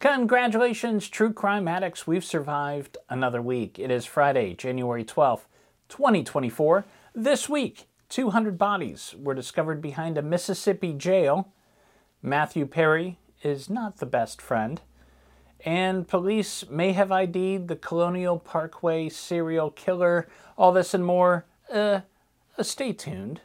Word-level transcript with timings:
Congratulations, 0.00 1.08
true 1.08 1.32
crime 1.32 1.66
addicts. 1.66 2.06
We've 2.06 2.24
survived 2.24 2.98
another 3.10 3.42
week. 3.42 3.80
It 3.80 3.90
is 3.90 4.06
Friday, 4.06 4.54
January 4.54 5.02
12th, 5.02 5.46
2024. 5.88 6.84
This 7.16 7.48
week, 7.48 7.88
200 8.08 8.56
bodies 8.56 9.16
were 9.18 9.34
discovered 9.34 9.82
behind 9.82 10.16
a 10.16 10.22
Mississippi 10.22 10.92
jail. 10.92 11.48
Matthew 12.22 12.64
Perry 12.64 13.18
is 13.42 13.68
not 13.68 13.96
the 13.96 14.06
best 14.06 14.40
friend. 14.40 14.80
And 15.64 16.06
police 16.06 16.64
may 16.70 16.92
have 16.92 17.10
ID'd 17.10 17.66
the 17.66 17.74
Colonial 17.74 18.38
Parkway 18.38 19.08
serial 19.08 19.72
killer. 19.72 20.28
All 20.56 20.70
this 20.70 20.94
and 20.94 21.04
more. 21.04 21.44
Uh, 21.72 22.02
uh 22.56 22.62
stay 22.62 22.92
tuned. 22.92 23.40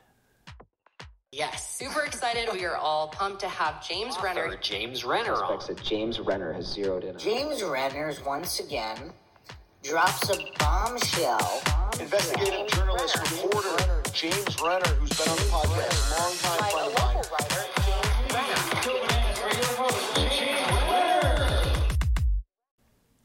Yes, 1.36 1.76
super 1.76 2.02
excited. 2.03 2.48
We 2.53 2.64
are 2.64 2.76
all 2.76 3.08
pumped 3.08 3.39
to 3.39 3.48
have 3.48 3.84
James 3.84 4.16
Renner. 4.23 4.56
James 4.62 5.03
Renner 5.03 5.34
on. 5.34 5.59
Suspects 5.59 5.66
that 5.66 5.81
James 5.84 6.20
Renner 6.20 6.53
has 6.53 6.67
zeroed 6.67 7.03
in 7.03 7.16
on. 7.16 7.17
James 7.17 7.64
Renner's 7.64 8.23
once 8.23 8.59
again 8.59 9.12
drops 9.81 10.30
a 10.30 10.38
bombshell. 10.59 11.64
Investigative 12.00 12.67
journalist, 12.67 13.17
reporter 13.17 14.03
James 14.14 14.62
Renner, 14.62 14.88
who's 14.90 15.09
been 15.17 15.28
on 15.28 15.38
the 15.38 15.44
podcast, 15.50 16.12
longtime 16.20 16.70
friend 16.70 16.88
of 16.88 17.02
mine. 17.02 17.17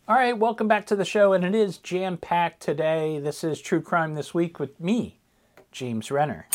All 0.09 0.15
right, 0.15 0.39
welcome 0.39 0.67
back 0.67 0.87
to 0.87 0.97
the 0.97 1.05
show, 1.05 1.35
and 1.35 1.45
it 1.45 1.55
is 1.55 1.77
jam 1.77 2.17
packed 2.17 2.63
today. 2.63 3.21
This 3.21 3.45
is 3.45 3.61
True 3.61 3.83
Crime 3.83 4.15
This 4.15 4.33
Week 4.33 4.59
with 4.59 4.81
me, 4.81 5.19
James 5.71 6.11
Renner. 6.11 6.47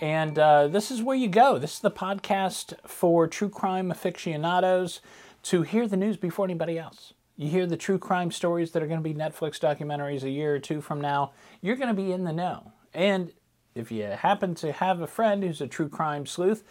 And 0.00 0.38
uh, 0.38 0.68
this 0.68 0.90
is 0.90 1.02
where 1.02 1.16
you 1.16 1.28
go. 1.28 1.58
This 1.58 1.74
is 1.74 1.80
the 1.80 1.90
podcast 1.90 2.74
for 2.86 3.26
true 3.26 3.48
crime 3.48 3.90
aficionados 3.90 5.00
to 5.44 5.62
hear 5.62 5.86
the 5.86 5.96
news 5.96 6.16
before 6.16 6.44
anybody 6.44 6.78
else. 6.78 7.12
You 7.36 7.48
hear 7.48 7.66
the 7.66 7.76
true 7.76 7.98
crime 7.98 8.30
stories 8.30 8.72
that 8.72 8.82
are 8.82 8.86
going 8.86 9.02
to 9.02 9.08
be 9.08 9.14
Netflix 9.14 9.60
documentaries 9.60 10.22
a 10.22 10.30
year 10.30 10.54
or 10.54 10.58
two 10.58 10.80
from 10.80 11.00
now. 11.00 11.32
You're 11.60 11.76
going 11.76 11.94
to 11.94 12.02
be 12.02 12.12
in 12.12 12.24
the 12.24 12.32
know. 12.32 12.72
And 12.94 13.32
if 13.74 13.92
you 13.92 14.04
happen 14.04 14.54
to 14.56 14.72
have 14.72 15.00
a 15.00 15.06
friend 15.06 15.44
who's 15.44 15.60
a 15.60 15.66
true 15.66 15.88
crime 15.88 16.24
sleuth, 16.24 16.64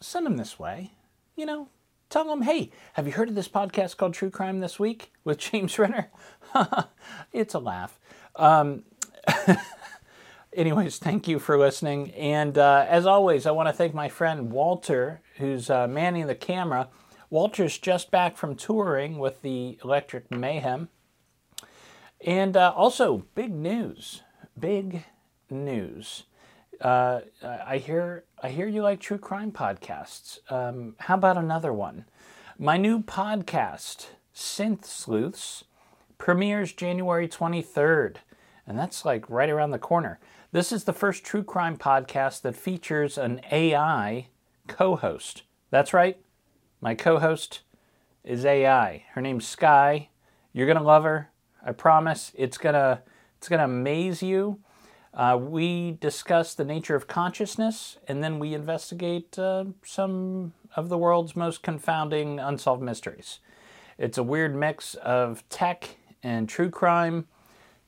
send 0.00 0.24
them 0.24 0.36
this 0.36 0.58
way. 0.58 0.92
You 1.34 1.46
know, 1.46 1.68
tell 2.10 2.24
them, 2.24 2.42
hey, 2.42 2.70
have 2.92 3.06
you 3.06 3.12
heard 3.12 3.28
of 3.28 3.34
this 3.34 3.48
podcast 3.48 3.96
called 3.96 4.14
True 4.14 4.30
Crime 4.30 4.60
This 4.60 4.78
Week 4.78 5.12
with 5.24 5.38
James 5.50 5.78
Renner? 5.78 6.10
it's 7.32 7.54
a 7.54 7.58
laugh. 7.58 7.98
Um, 8.36 8.84
anyways, 10.54 10.98
thank 10.98 11.28
you 11.28 11.38
for 11.38 11.58
listening. 11.58 12.10
And 12.12 12.56
uh, 12.58 12.86
as 12.88 13.06
always, 13.06 13.46
I 13.46 13.50
want 13.50 13.68
to 13.68 13.72
thank 13.72 13.94
my 13.94 14.08
friend 14.08 14.50
Walter, 14.50 15.20
who's 15.38 15.70
uh, 15.70 15.86
manning 15.86 16.26
the 16.26 16.34
camera. 16.34 16.88
Walter's 17.30 17.78
just 17.78 18.10
back 18.10 18.36
from 18.36 18.56
touring 18.56 19.18
with 19.18 19.42
the 19.42 19.78
Electric 19.82 20.30
Mayhem. 20.30 20.88
And 22.20 22.56
uh, 22.56 22.72
also, 22.76 23.24
big 23.34 23.52
news. 23.52 24.22
Big 24.58 25.04
news. 25.50 26.24
Uh, 26.80 27.20
I 27.42 27.78
hear 27.78 28.24
I 28.42 28.48
hear 28.48 28.66
you 28.66 28.82
like 28.82 29.00
true 29.00 29.18
crime 29.18 29.52
podcasts. 29.52 30.38
Um, 30.50 30.96
how 30.98 31.14
about 31.14 31.36
another 31.36 31.72
one? 31.72 32.06
My 32.58 32.76
new 32.76 33.00
podcast, 33.00 34.08
Synth 34.34 34.84
Sleuths, 34.84 35.64
premieres 36.18 36.72
January 36.72 37.28
23rd, 37.28 38.16
and 38.66 38.78
that's 38.78 39.04
like 39.04 39.30
right 39.30 39.48
around 39.48 39.70
the 39.70 39.78
corner. 39.78 40.18
This 40.52 40.70
is 40.70 40.84
the 40.84 40.92
first 40.92 41.24
true 41.24 41.42
crime 41.42 41.78
podcast 41.78 42.42
that 42.42 42.54
features 42.54 43.16
an 43.16 43.40
AI 43.50 44.26
co 44.66 44.96
host. 44.96 45.44
That's 45.70 45.94
right, 45.94 46.18
my 46.78 46.94
co 46.94 47.18
host 47.18 47.62
is 48.22 48.44
AI. 48.44 49.04
Her 49.14 49.22
name's 49.22 49.46
Sky. 49.46 50.10
You're 50.52 50.66
going 50.66 50.76
to 50.76 50.84
love 50.84 51.04
her. 51.04 51.30
I 51.64 51.72
promise. 51.72 52.32
It's 52.34 52.58
going 52.58 52.74
to 52.74 53.00
it's 53.38 53.48
going 53.48 53.60
to 53.60 53.64
amaze 53.64 54.22
you. 54.22 54.58
Uh, 55.14 55.38
we 55.40 55.96
discuss 56.02 56.52
the 56.52 56.66
nature 56.66 56.96
of 56.96 57.06
consciousness 57.06 57.96
and 58.06 58.22
then 58.22 58.38
we 58.38 58.52
investigate 58.52 59.38
uh, 59.38 59.64
some 59.82 60.52
of 60.76 60.90
the 60.90 60.98
world's 60.98 61.34
most 61.34 61.62
confounding 61.62 62.38
unsolved 62.38 62.82
mysteries. 62.82 63.38
It's 63.96 64.18
a 64.18 64.22
weird 64.22 64.54
mix 64.54 64.96
of 64.96 65.48
tech 65.48 65.96
and 66.22 66.46
true 66.46 66.68
crime. 66.68 67.26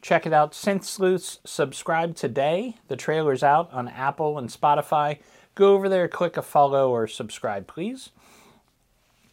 Check 0.04 0.26
it 0.26 0.34
out, 0.34 0.53
Synth 0.53 0.84
Sleuths. 0.84 1.38
Subscribe 1.47 2.15
today. 2.15 2.76
The 2.88 2.94
trailer's 2.94 3.42
out 3.42 3.72
on 3.72 3.88
Apple 3.88 4.37
and 4.37 4.50
Spotify. 4.50 5.20
Go 5.54 5.72
over 5.72 5.88
there, 5.88 6.09
click 6.09 6.37
a 6.37 6.42
follow 6.42 6.91
or 6.91 7.06
subscribe, 7.06 7.66
please. 7.66 8.10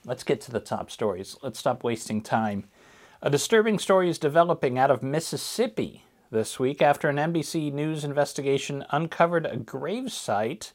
Let's 0.06 0.24
get 0.24 0.40
to 0.40 0.52
the 0.52 0.62
top 0.62 0.90
stories. 0.90 1.36
Let's 1.44 1.60
stop 1.60 1.84
wasting 1.84 2.22
time. 2.22 2.70
A 3.22 3.30
disturbing 3.30 3.80
story 3.80 4.10
is 4.10 4.18
developing 4.18 4.80
out 4.80 4.90
of 4.90 5.04
Mississippi 5.04 6.06
this 6.32 6.58
week 6.58 6.82
after 6.82 7.10
an 7.10 7.18
NBC 7.18 7.74
News 7.74 8.06
investigation 8.06 8.86
uncovered 8.92 9.46
a 9.46 9.58
grave 9.58 10.10
site 10.10 10.72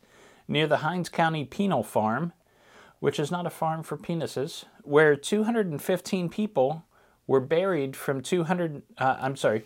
near 0.46 0.66
the 0.66 0.78
Hinds 0.78 1.08
County 1.08 1.46
Penal 1.46 1.82
Farm, 1.82 2.34
which 3.00 3.18
is 3.18 3.30
not 3.30 3.46
a 3.46 3.50
farm 3.50 3.82
for 3.82 3.96
penises, 3.96 4.66
where 4.82 5.16
215 5.16 6.28
people 6.28 6.84
were 7.26 7.40
buried 7.40 7.96
from 7.96 8.22
200, 8.22 8.82
uh, 8.98 9.16
I'm 9.20 9.36
sorry, 9.36 9.64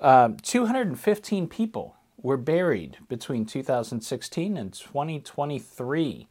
uh, 0.00 0.30
215 0.42 1.48
people 1.48 1.96
were 2.20 2.36
buried 2.36 2.98
between 3.08 3.44
2016 3.46 4.56
and 4.56 4.72
2023. 4.72 6.28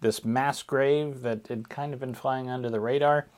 This 0.00 0.24
mass 0.24 0.62
grave 0.62 1.22
that 1.22 1.46
had 1.48 1.68
kind 1.68 1.94
of 1.94 2.00
been 2.00 2.14
flying 2.14 2.50
under 2.50 2.70
the 2.70 2.80
radar. 2.80 3.28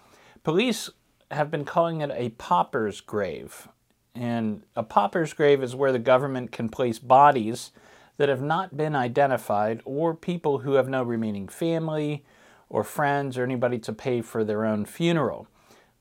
Police 0.43 0.91
have 1.31 1.51
been 1.51 1.65
calling 1.65 2.01
it 2.01 2.11
a 2.13 2.31
pauper's 2.31 3.01
grave. 3.01 3.69
And 4.15 4.63
a 4.77 4.83
pauper's 4.83 5.33
grave 5.33 5.63
is 5.63 5.75
where 5.75 5.93
the 5.93 5.99
government 5.99 6.53
can 6.53 6.69
place 6.69 6.99
bodies 6.99 7.73
that 8.17 8.29
have 8.29 8.43
not 8.43 8.77
been 8.77 8.95
identified 8.95 9.81
or 9.85 10.15
people 10.15 10.59
who 10.59 10.75
have 10.75 10.89
no 10.89 11.03
remaining 11.03 11.49
family 11.49 12.25
or 12.69 12.85
friends 12.85 13.37
or 13.37 13.43
anybody 13.43 13.79
to 13.81 13.93
pay 13.93 14.21
for 14.21 14.45
their 14.45 14.65
own 14.65 14.85
funeral. 14.85 15.49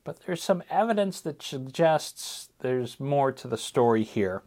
But 0.03 0.21
there's 0.25 0.43
some 0.43 0.63
evidence 0.69 1.21
that 1.21 1.41
suggests 1.41 2.49
there's 2.59 2.99
more 2.99 3.31
to 3.31 3.47
the 3.47 3.57
story 3.57 4.03
here. 4.03 4.43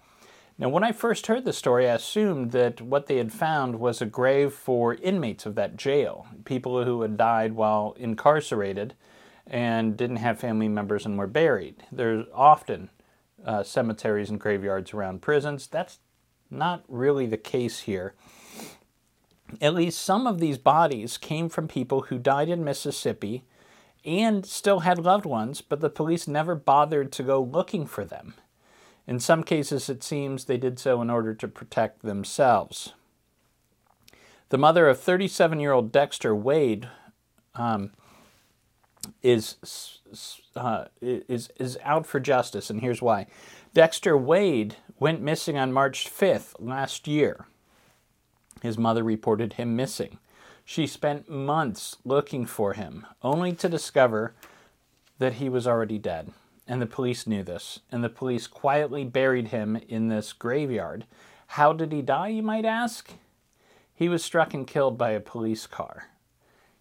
Now, 0.58 0.70
when 0.70 0.84
I 0.84 0.92
first 0.92 1.26
heard 1.26 1.44
the 1.44 1.52
story, 1.52 1.88
I 1.88 1.94
assumed 1.94 2.52
that 2.52 2.80
what 2.80 3.06
they 3.06 3.18
had 3.18 3.32
found 3.32 3.78
was 3.78 4.00
a 4.00 4.06
grave 4.06 4.54
for 4.54 4.94
inmates 4.94 5.44
of 5.44 5.54
that 5.56 5.76
jail, 5.76 6.26
people 6.44 6.82
who 6.84 7.02
had 7.02 7.18
died 7.18 7.52
while 7.52 7.94
incarcerated 7.98 8.94
and 9.46 9.96
didn't 9.96 10.16
have 10.16 10.40
family 10.40 10.68
members 10.68 11.04
and 11.04 11.18
were 11.18 11.26
buried. 11.26 11.84
There's 11.92 12.26
often 12.34 12.88
uh, 13.44 13.62
cemeteries 13.62 14.30
and 14.30 14.40
graveyards 14.40 14.94
around 14.94 15.22
prisons. 15.22 15.66
That's 15.66 15.98
not 16.50 16.84
really 16.88 17.26
the 17.26 17.36
case 17.36 17.80
here. 17.80 18.14
At 19.60 19.74
least 19.74 20.02
some 20.02 20.26
of 20.26 20.40
these 20.40 20.58
bodies 20.58 21.18
came 21.18 21.48
from 21.48 21.68
people 21.68 22.02
who 22.02 22.18
died 22.18 22.48
in 22.48 22.64
Mississippi 22.64 23.44
and 24.06 24.46
still 24.46 24.80
had 24.80 24.98
loved 24.98 25.26
ones, 25.26 25.60
but 25.60 25.80
the 25.80 25.90
police 25.90 26.28
never 26.28 26.54
bothered 26.54 27.10
to 27.12 27.22
go 27.22 27.42
looking 27.42 27.86
for 27.86 28.04
them. 28.04 28.34
In 29.06 29.20
some 29.20 29.42
cases, 29.42 29.88
it 29.88 30.02
seems 30.02 30.44
they 30.44 30.56
did 30.56 30.78
so 30.78 31.02
in 31.02 31.10
order 31.10 31.34
to 31.34 31.48
protect 31.48 32.02
themselves. 32.02 32.92
The 34.48 34.58
mother 34.58 34.88
of 34.88 35.00
37 35.00 35.58
year 35.60 35.72
old 35.72 35.90
Dexter 35.90 36.34
Wade 36.34 36.88
um, 37.56 37.90
is, 39.22 39.56
uh, 40.54 40.84
is, 41.00 41.50
is 41.58 41.78
out 41.82 42.06
for 42.06 42.20
justice, 42.20 42.70
and 42.70 42.80
here's 42.80 43.02
why. 43.02 43.26
Dexter 43.74 44.16
Wade 44.16 44.76
went 44.98 45.20
missing 45.20 45.58
on 45.58 45.72
March 45.72 46.08
5th 46.08 46.54
last 46.58 47.06
year. 47.08 47.46
His 48.62 48.78
mother 48.78 49.04
reported 49.04 49.54
him 49.54 49.76
missing. 49.76 50.18
She 50.68 50.88
spent 50.88 51.30
months 51.30 51.96
looking 52.04 52.44
for 52.44 52.72
him, 52.72 53.06
only 53.22 53.52
to 53.52 53.68
discover 53.68 54.34
that 55.20 55.34
he 55.34 55.48
was 55.48 55.64
already 55.64 55.96
dead. 55.96 56.32
And 56.66 56.82
the 56.82 56.86
police 56.86 57.24
knew 57.24 57.44
this, 57.44 57.78
and 57.92 58.02
the 58.02 58.08
police 58.08 58.48
quietly 58.48 59.04
buried 59.04 59.48
him 59.48 59.76
in 59.88 60.08
this 60.08 60.32
graveyard. 60.32 61.06
How 61.46 61.72
did 61.72 61.92
he 61.92 62.02
die, 62.02 62.28
you 62.28 62.42
might 62.42 62.64
ask? 62.64 63.12
He 63.94 64.08
was 64.08 64.24
struck 64.24 64.52
and 64.54 64.66
killed 64.66 64.98
by 64.98 65.10
a 65.12 65.20
police 65.20 65.68
car. 65.68 66.08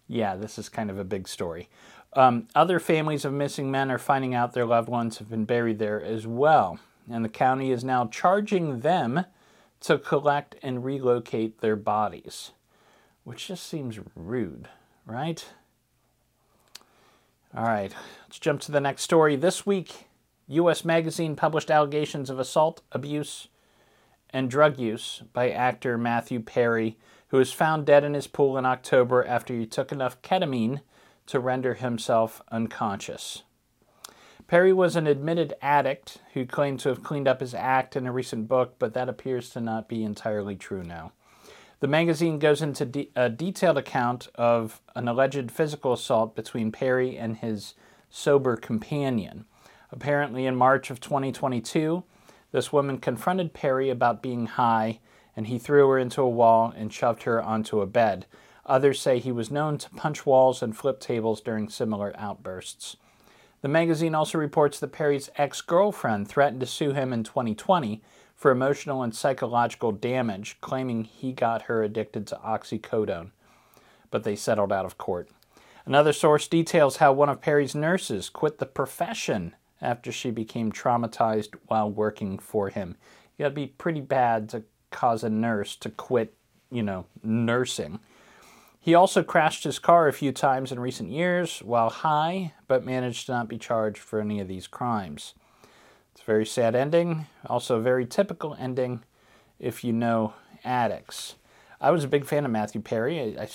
Yeah, 0.08 0.34
this 0.34 0.58
is 0.58 0.68
kind 0.68 0.90
of 0.90 0.98
a 0.98 1.04
big 1.04 1.28
story. 1.28 1.68
Um, 2.14 2.48
other 2.56 2.80
families 2.80 3.24
of 3.24 3.32
missing 3.32 3.70
men 3.70 3.92
are 3.92 3.98
finding 3.98 4.34
out 4.34 4.52
their 4.52 4.66
loved 4.66 4.88
ones 4.88 5.18
have 5.18 5.30
been 5.30 5.44
buried 5.44 5.78
there 5.78 6.02
as 6.02 6.26
well, 6.26 6.80
and 7.08 7.24
the 7.24 7.28
county 7.28 7.70
is 7.70 7.84
now 7.84 8.06
charging 8.06 8.80
them 8.80 9.26
to 9.82 9.96
collect 9.96 10.56
and 10.60 10.84
relocate 10.84 11.60
their 11.60 11.76
bodies, 11.76 12.50
which 13.26 13.48
just 13.48 13.66
seems 13.66 13.98
rude, 14.14 14.68
right? 15.04 15.46
All 17.52 17.64
right, 17.64 17.92
let's 18.22 18.38
jump 18.38 18.60
to 18.60 18.72
the 18.72 18.80
next 18.80 19.02
story. 19.02 19.34
This 19.34 19.66
week, 19.66 20.06
U.S. 20.46 20.84
Magazine 20.84 21.34
published 21.34 21.68
allegations 21.68 22.30
of 22.30 22.38
assault, 22.38 22.82
abuse, 22.92 23.48
and 24.30 24.48
drug 24.48 24.78
use 24.78 25.24
by 25.32 25.50
actor 25.50 25.98
Matthew 25.98 26.38
Perry, 26.38 26.98
who 27.30 27.38
was 27.38 27.52
found 27.52 27.84
dead 27.84 28.04
in 28.04 28.14
his 28.14 28.28
pool 28.28 28.56
in 28.56 28.64
October 28.64 29.26
after 29.26 29.52
he 29.52 29.66
took 29.66 29.90
enough 29.90 30.22
ketamine 30.22 30.82
to 31.26 31.40
render 31.40 31.74
himself 31.74 32.40
unconscious. 32.52 33.42
Perry 34.46 34.72
was 34.72 34.94
an 34.94 35.08
admitted 35.08 35.52
addict 35.60 36.18
who 36.34 36.46
claimed 36.46 36.78
to 36.78 36.90
have 36.90 37.02
cleaned 37.02 37.26
up 37.26 37.40
his 37.40 37.54
act 37.54 37.96
in 37.96 38.06
a 38.06 38.12
recent 38.12 38.46
book, 38.46 38.76
but 38.78 38.94
that 38.94 39.08
appears 39.08 39.50
to 39.50 39.60
not 39.60 39.88
be 39.88 40.04
entirely 40.04 40.54
true 40.54 40.84
now. 40.84 41.10
The 41.80 41.88
magazine 41.88 42.38
goes 42.38 42.62
into 42.62 42.86
de- 42.86 43.10
a 43.14 43.28
detailed 43.28 43.76
account 43.76 44.28
of 44.34 44.80
an 44.94 45.08
alleged 45.08 45.50
physical 45.50 45.92
assault 45.92 46.34
between 46.34 46.72
Perry 46.72 47.18
and 47.18 47.36
his 47.36 47.74
sober 48.08 48.56
companion. 48.56 49.44
Apparently, 49.92 50.46
in 50.46 50.56
March 50.56 50.90
of 50.90 51.00
2022, 51.00 52.02
this 52.50 52.72
woman 52.72 52.98
confronted 52.98 53.52
Perry 53.52 53.90
about 53.90 54.22
being 54.22 54.46
high, 54.46 55.00
and 55.36 55.48
he 55.48 55.58
threw 55.58 55.88
her 55.90 55.98
into 55.98 56.22
a 56.22 56.28
wall 56.28 56.72
and 56.74 56.92
shoved 56.92 57.24
her 57.24 57.42
onto 57.42 57.82
a 57.82 57.86
bed. 57.86 58.24
Others 58.64 59.00
say 59.00 59.18
he 59.18 59.30
was 59.30 59.50
known 59.50 59.76
to 59.78 59.90
punch 59.90 60.24
walls 60.24 60.62
and 60.62 60.74
flip 60.74 60.98
tables 60.98 61.42
during 61.42 61.68
similar 61.68 62.14
outbursts. 62.16 62.96
The 63.60 63.68
magazine 63.68 64.14
also 64.14 64.38
reports 64.38 64.80
that 64.80 64.92
Perry's 64.92 65.30
ex 65.36 65.60
girlfriend 65.60 66.28
threatened 66.28 66.60
to 66.60 66.66
sue 66.66 66.92
him 66.92 67.12
in 67.12 67.22
2020 67.22 68.02
for 68.36 68.50
emotional 68.50 69.02
and 69.02 69.14
psychological 69.14 69.90
damage, 69.92 70.58
claiming 70.60 71.04
he 71.04 71.32
got 71.32 71.62
her 71.62 71.82
addicted 71.82 72.26
to 72.26 72.36
oxycodone, 72.36 73.30
but 74.10 74.22
they 74.22 74.36
settled 74.36 74.72
out 74.72 74.84
of 74.84 74.98
court. 74.98 75.30
Another 75.86 76.12
source 76.12 76.46
details 76.46 76.98
how 76.98 77.12
one 77.12 77.28
of 77.28 77.40
Perry's 77.40 77.74
nurses 77.74 78.28
quit 78.28 78.58
the 78.58 78.66
profession 78.66 79.54
after 79.80 80.12
she 80.12 80.30
became 80.30 80.70
traumatized 80.70 81.54
while 81.66 81.90
working 81.90 82.38
for 82.38 82.68
him. 82.68 82.96
You 83.36 83.44
gotta 83.44 83.54
be 83.54 83.68
pretty 83.68 84.00
bad 84.00 84.48
to 84.50 84.64
cause 84.90 85.24
a 85.24 85.30
nurse 85.30 85.76
to 85.76 85.90
quit, 85.90 86.34
you 86.70 86.82
know, 86.82 87.06
nursing. 87.22 88.00
He 88.80 88.94
also 88.94 89.22
crashed 89.22 89.64
his 89.64 89.78
car 89.78 90.08
a 90.08 90.12
few 90.12 90.30
times 90.30 90.70
in 90.70 90.78
recent 90.78 91.10
years 91.10 91.60
while 91.60 91.90
high, 91.90 92.54
but 92.68 92.84
managed 92.84 93.26
to 93.26 93.32
not 93.32 93.48
be 93.48 93.58
charged 93.58 93.98
for 93.98 94.20
any 94.20 94.40
of 94.40 94.48
these 94.48 94.66
crimes. 94.66 95.34
It's 96.16 96.22
a 96.22 96.24
very 96.24 96.46
sad 96.46 96.74
ending, 96.74 97.26
also 97.44 97.76
a 97.76 97.82
very 97.82 98.06
typical 98.06 98.56
ending 98.58 99.02
if 99.58 99.84
you 99.84 99.92
know 99.92 100.32
addicts. 100.64 101.34
I 101.78 101.90
was 101.90 102.04
a 102.04 102.08
big 102.08 102.24
fan 102.24 102.46
of 102.46 102.50
Matthew 102.50 102.80
Perry. 102.80 103.20
I, 103.20 103.42
I 103.42 103.48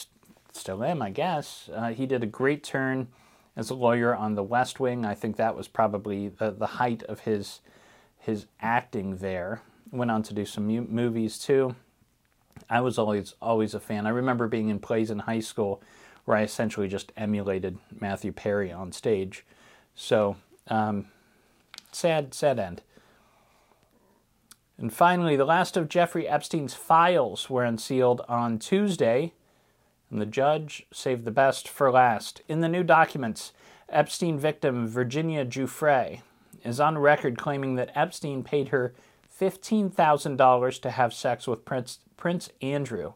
still 0.54 0.84
am, 0.84 1.02
I 1.02 1.10
guess. 1.10 1.72
Uh, 1.74 1.88
he 1.88 2.06
did 2.06 2.22
a 2.22 2.28
great 2.28 2.64
turn 2.64 3.08
as 3.56 3.72
a 3.72 3.74
lawyer 3.74 4.16
on 4.16 4.36
The 4.36 4.44
West 4.44 4.80
Wing. 4.80 5.06
I 5.06 5.16
think 5.16 5.38
that 5.38 5.56
was 5.56 5.68
probably 5.68 6.30
the, 6.30 6.52
the 6.52 6.68
height 6.68 7.02
of 7.04 7.22
his 7.22 7.62
his 8.20 8.46
acting 8.62 9.18
there. 9.18 9.64
Went 9.92 10.12
on 10.12 10.22
to 10.22 10.34
do 10.36 10.46
some 10.46 10.68
mu- 10.68 10.86
movies 10.88 11.40
too. 11.40 11.76
I 12.70 12.82
was 12.82 13.00
always 13.00 13.34
always 13.42 13.74
a 13.74 13.80
fan. 13.80 14.06
I 14.06 14.12
remember 14.12 14.48
being 14.48 14.70
in 14.70 14.78
plays 14.78 15.10
in 15.10 15.18
high 15.18 15.40
school 15.40 15.82
where 16.26 16.38
I 16.38 16.44
essentially 16.44 16.88
just 16.88 17.12
emulated 17.18 17.80
Matthew 18.00 18.32
Perry 18.32 18.72
on 18.72 18.92
stage. 18.92 19.48
So 19.96 20.36
um, 20.68 21.08
sad, 22.02 22.34
sad 22.34 22.60
end. 22.60 22.82
And 24.78 24.92
finally, 24.92 25.36
the 25.36 25.46
last 25.46 25.78
of 25.78 25.88
Jeffrey 25.88 26.28
Epstein's 26.28 26.74
files 26.74 27.50
were 27.50 27.64
unsealed 27.64 28.22
on 28.28 28.58
Tuesday, 28.58 29.34
and 30.10 30.20
the 30.20 30.26
judge 30.26 30.88
saved 30.92 31.24
the 31.24 31.32
best 31.32 31.70
for 31.70 31.92
last. 31.92 32.42
In 32.48 32.62
the 32.62 32.68
new 32.68 32.84
documents, 32.84 33.54
Epstein 33.88 34.40
victim 34.40 34.88
Virginia 34.88 35.46
Giuffre 35.46 36.22
is 36.66 36.80
on 36.80 36.98
record 36.98 37.38
claiming 37.38 37.76
that 37.76 37.96
Epstein 37.96 38.44
paid 38.44 38.70
her 38.70 38.96
$15,000 39.40 40.82
to 40.82 40.90
have 40.90 41.14
sex 41.14 41.48
with 41.48 41.64
Prince, 41.66 42.00
Prince 42.18 42.50
Andrew 42.62 43.14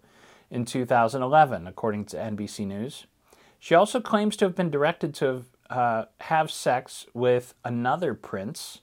in 0.51 0.65
2011, 0.65 1.65
according 1.65 2.05
to 2.05 2.17
NBC 2.17 2.67
News. 2.67 3.07
She 3.57 3.73
also 3.73 3.99
claims 3.99 4.37
to 4.37 4.45
have 4.45 4.55
been 4.55 4.69
directed 4.69 5.15
to 5.15 5.45
uh, 5.69 6.05
have 6.21 6.51
sex 6.51 7.05
with 7.13 7.53
another 7.63 8.13
prince, 8.13 8.81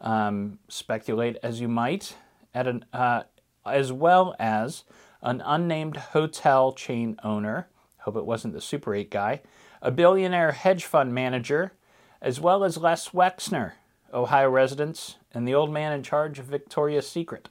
um, 0.00 0.58
speculate 0.68 1.36
as 1.42 1.60
you 1.60 1.68
might, 1.68 2.16
at 2.54 2.66
an, 2.66 2.84
uh, 2.92 3.22
as 3.64 3.92
well 3.92 4.34
as 4.38 4.84
an 5.22 5.42
unnamed 5.44 5.96
hotel 5.96 6.72
chain 6.72 7.16
owner. 7.22 7.68
Hope 7.98 8.16
it 8.16 8.26
wasn't 8.26 8.54
the 8.54 8.60
Super 8.60 8.94
8 8.94 9.10
guy. 9.10 9.40
A 9.80 9.90
billionaire 9.90 10.52
hedge 10.52 10.84
fund 10.84 11.14
manager, 11.14 11.72
as 12.20 12.40
well 12.40 12.64
as 12.64 12.76
Les 12.76 13.08
Wexner, 13.10 13.72
Ohio 14.12 14.50
residents, 14.50 15.16
and 15.32 15.46
the 15.46 15.54
old 15.54 15.72
man 15.72 15.92
in 15.92 16.02
charge 16.02 16.38
of 16.38 16.46
Victoria's 16.46 17.08
Secret. 17.08 17.48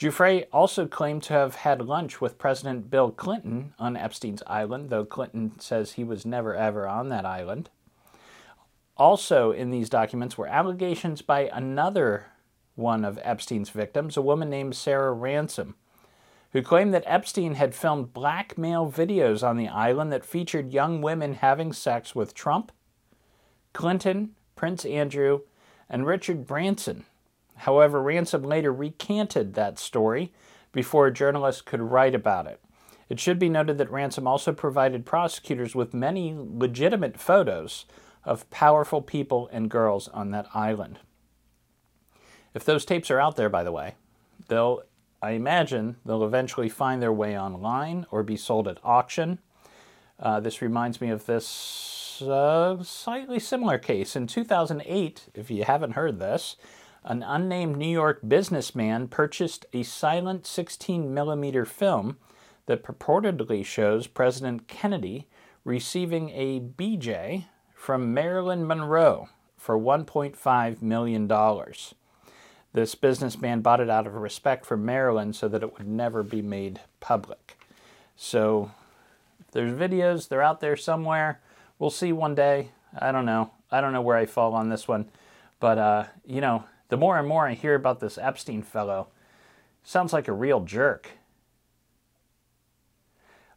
Giuffre 0.00 0.46
also 0.50 0.86
claimed 0.86 1.22
to 1.24 1.34
have 1.34 1.56
had 1.56 1.82
lunch 1.82 2.22
with 2.22 2.38
President 2.38 2.90
Bill 2.90 3.10
Clinton 3.10 3.74
on 3.78 3.98
Epstein's 3.98 4.42
island, 4.46 4.88
though 4.88 5.04
Clinton 5.04 5.60
says 5.60 5.92
he 5.92 6.04
was 6.04 6.24
never 6.24 6.54
ever 6.54 6.88
on 6.88 7.10
that 7.10 7.26
island. 7.26 7.68
Also, 8.96 9.52
in 9.52 9.68
these 9.68 9.90
documents 9.90 10.38
were 10.38 10.46
allegations 10.46 11.20
by 11.20 11.50
another 11.52 12.28
one 12.76 13.04
of 13.04 13.18
Epstein's 13.22 13.68
victims, 13.68 14.16
a 14.16 14.22
woman 14.22 14.48
named 14.48 14.74
Sarah 14.74 15.12
Ransom, 15.12 15.74
who 16.54 16.62
claimed 16.62 16.94
that 16.94 17.04
Epstein 17.04 17.56
had 17.56 17.74
filmed 17.74 18.14
blackmail 18.14 18.90
videos 18.90 19.46
on 19.46 19.58
the 19.58 19.68
island 19.68 20.10
that 20.14 20.24
featured 20.24 20.72
young 20.72 21.02
women 21.02 21.34
having 21.34 21.74
sex 21.74 22.14
with 22.14 22.32
Trump, 22.32 22.72
Clinton, 23.74 24.34
Prince 24.56 24.86
Andrew, 24.86 25.40
and 25.90 26.06
Richard 26.06 26.46
Branson. 26.46 27.04
However, 27.60 28.02
Ransom 28.02 28.42
later 28.42 28.72
recanted 28.72 29.54
that 29.54 29.78
story 29.78 30.32
before 30.72 31.06
a 31.06 31.12
journalist 31.12 31.66
could 31.66 31.80
write 31.80 32.14
about 32.14 32.46
it. 32.46 32.60
It 33.08 33.20
should 33.20 33.38
be 33.38 33.48
noted 33.48 33.76
that 33.78 33.90
Ransom 33.90 34.26
also 34.26 34.52
provided 34.52 35.04
prosecutors 35.04 35.74
with 35.74 35.92
many 35.92 36.34
legitimate 36.36 37.18
photos 37.18 37.84
of 38.24 38.48
powerful 38.50 39.02
people 39.02 39.48
and 39.52 39.70
girls 39.70 40.08
on 40.08 40.30
that 40.30 40.46
island. 40.54 41.00
If 42.54 42.64
those 42.64 42.84
tapes 42.84 43.10
are 43.10 43.20
out 43.20 43.36
there, 43.36 43.48
by 43.48 43.62
the 43.62 43.72
way, 43.72 43.96
they'll, 44.48 44.82
I 45.20 45.32
imagine, 45.32 45.96
they'll 46.04 46.24
eventually 46.24 46.68
find 46.68 47.02
their 47.02 47.12
way 47.12 47.38
online 47.38 48.06
or 48.10 48.22
be 48.22 48.36
sold 48.36 48.68
at 48.68 48.78
auction. 48.82 49.38
Uh, 50.18 50.40
this 50.40 50.62
reminds 50.62 51.00
me 51.00 51.10
of 51.10 51.26
this 51.26 52.22
a 52.22 52.78
slightly 52.82 53.38
similar 53.38 53.78
case. 53.78 54.14
In 54.16 54.26
2008, 54.26 55.28
if 55.34 55.50
you 55.50 55.64
haven't 55.64 55.92
heard 55.92 56.18
this, 56.18 56.56
an 57.04 57.22
unnamed 57.22 57.76
New 57.76 57.88
York 57.88 58.20
businessman 58.26 59.08
purchased 59.08 59.66
a 59.72 59.82
silent 59.82 60.46
16 60.46 61.12
millimeter 61.12 61.64
film 61.64 62.16
that 62.66 62.82
purportedly 62.82 63.64
shows 63.64 64.06
President 64.06 64.68
Kennedy 64.68 65.26
receiving 65.64 66.30
a 66.30 66.60
BJ 66.60 67.46
from 67.74 68.12
Marilyn 68.14 68.66
Monroe 68.66 69.28
for 69.56 69.78
$1.5 69.78 70.82
million. 70.82 71.30
This 72.72 72.94
businessman 72.94 73.60
bought 73.60 73.80
it 73.80 73.90
out 73.90 74.06
of 74.06 74.14
respect 74.14 74.64
for 74.64 74.76
Marilyn 74.76 75.32
so 75.32 75.48
that 75.48 75.62
it 75.62 75.76
would 75.76 75.88
never 75.88 76.22
be 76.22 76.42
made 76.42 76.80
public. 77.00 77.58
So 78.16 78.70
there's 79.52 79.72
videos, 79.72 80.28
they're 80.28 80.42
out 80.42 80.60
there 80.60 80.76
somewhere 80.76 81.40
we'll 81.80 81.90
see 81.90 82.12
one 82.12 82.36
day. 82.36 82.70
I 82.96 83.10
don't 83.10 83.26
know. 83.26 83.50
I 83.72 83.80
don't 83.80 83.92
know 83.92 84.02
where 84.02 84.16
I 84.16 84.26
fall 84.26 84.54
on 84.54 84.68
this 84.68 84.86
one. 84.86 85.08
But, 85.58 85.78
uh, 85.78 86.04
you 86.24 86.40
know, 86.40 86.64
the 86.90 86.96
more 86.96 87.18
and 87.18 87.26
more 87.26 87.46
I 87.46 87.54
hear 87.54 87.74
about 87.74 88.00
this 88.00 88.18
Epstein 88.18 88.62
fellow, 88.62 89.08
sounds 89.82 90.12
like 90.12 90.28
a 90.28 90.32
real 90.32 90.60
jerk. 90.60 91.10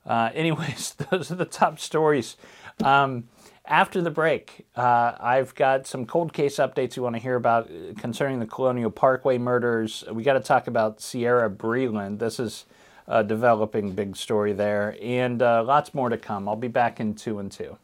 Uh, 0.06 0.30
anyways, 0.36 0.96
those 1.10 1.32
are 1.32 1.36
the 1.36 1.46
top 1.46 1.80
stories. 1.80 2.38
Um, 2.84 3.28
after 3.66 4.02
the 4.02 4.12
break, 4.12 4.66
uh, 4.76 5.14
I've 5.20 5.56
got 5.56 5.88
some 5.88 6.06
cold 6.06 6.34
case 6.34 6.58
updates 6.58 6.96
you 6.96 7.04
want 7.04 7.16
to 7.16 7.22
hear 7.22 7.36
about 7.36 7.70
concerning 7.98 8.40
the 8.40 8.46
Colonial 8.46 8.92
Parkway 8.92 9.38
murders. 9.38 10.04
We 10.12 10.24
got 10.24 10.34
to 10.34 10.42
talk 10.42 10.68
about 10.68 11.00
Ciera 11.00 11.56
Breland. 11.56 12.20
This 12.20 12.40
is 12.40 12.66
a 13.08 13.24
developing 13.24 13.92
big 13.92 14.16
story 14.16 14.54
there, 14.54 14.98
and 15.02 15.42
uh, 15.42 15.64
lots 15.64 15.94
more 15.94 16.10
to 16.10 16.18
come. 16.18 16.50
I'll 16.50 16.56
be 16.56 16.68
back 16.68 17.00
in 17.00 17.16
two 17.16 17.40
and 17.40 17.52
two. 17.52 17.78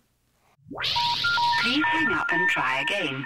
Please 1.62 1.84
hang 1.91 2.13
up 2.13 2.27
and 2.32 2.50
try 2.50 2.82
again. 2.82 3.25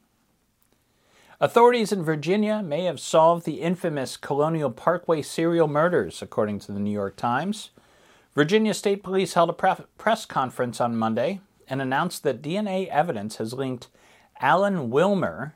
Authorities 1.43 1.91
in 1.91 2.03
Virginia 2.03 2.61
may 2.61 2.83
have 2.83 2.99
solved 2.99 3.47
the 3.47 3.61
infamous 3.61 4.15
Colonial 4.15 4.69
Parkway 4.69 5.23
serial 5.23 5.67
murders, 5.67 6.21
according 6.21 6.59
to 6.59 6.71
the 6.71 6.79
New 6.79 6.91
York 6.91 7.15
Times. 7.15 7.71
Virginia 8.35 8.75
State 8.75 9.01
Police 9.01 9.33
held 9.33 9.49
a 9.49 9.53
pre- 9.53 9.85
press 9.97 10.27
conference 10.27 10.79
on 10.79 10.95
Monday 10.95 11.41
and 11.67 11.81
announced 11.81 12.21
that 12.21 12.43
DNA 12.43 12.87
evidence 12.89 13.37
has 13.37 13.53
linked 13.53 13.87
Alan 14.39 14.91
Wilmer 14.91 15.55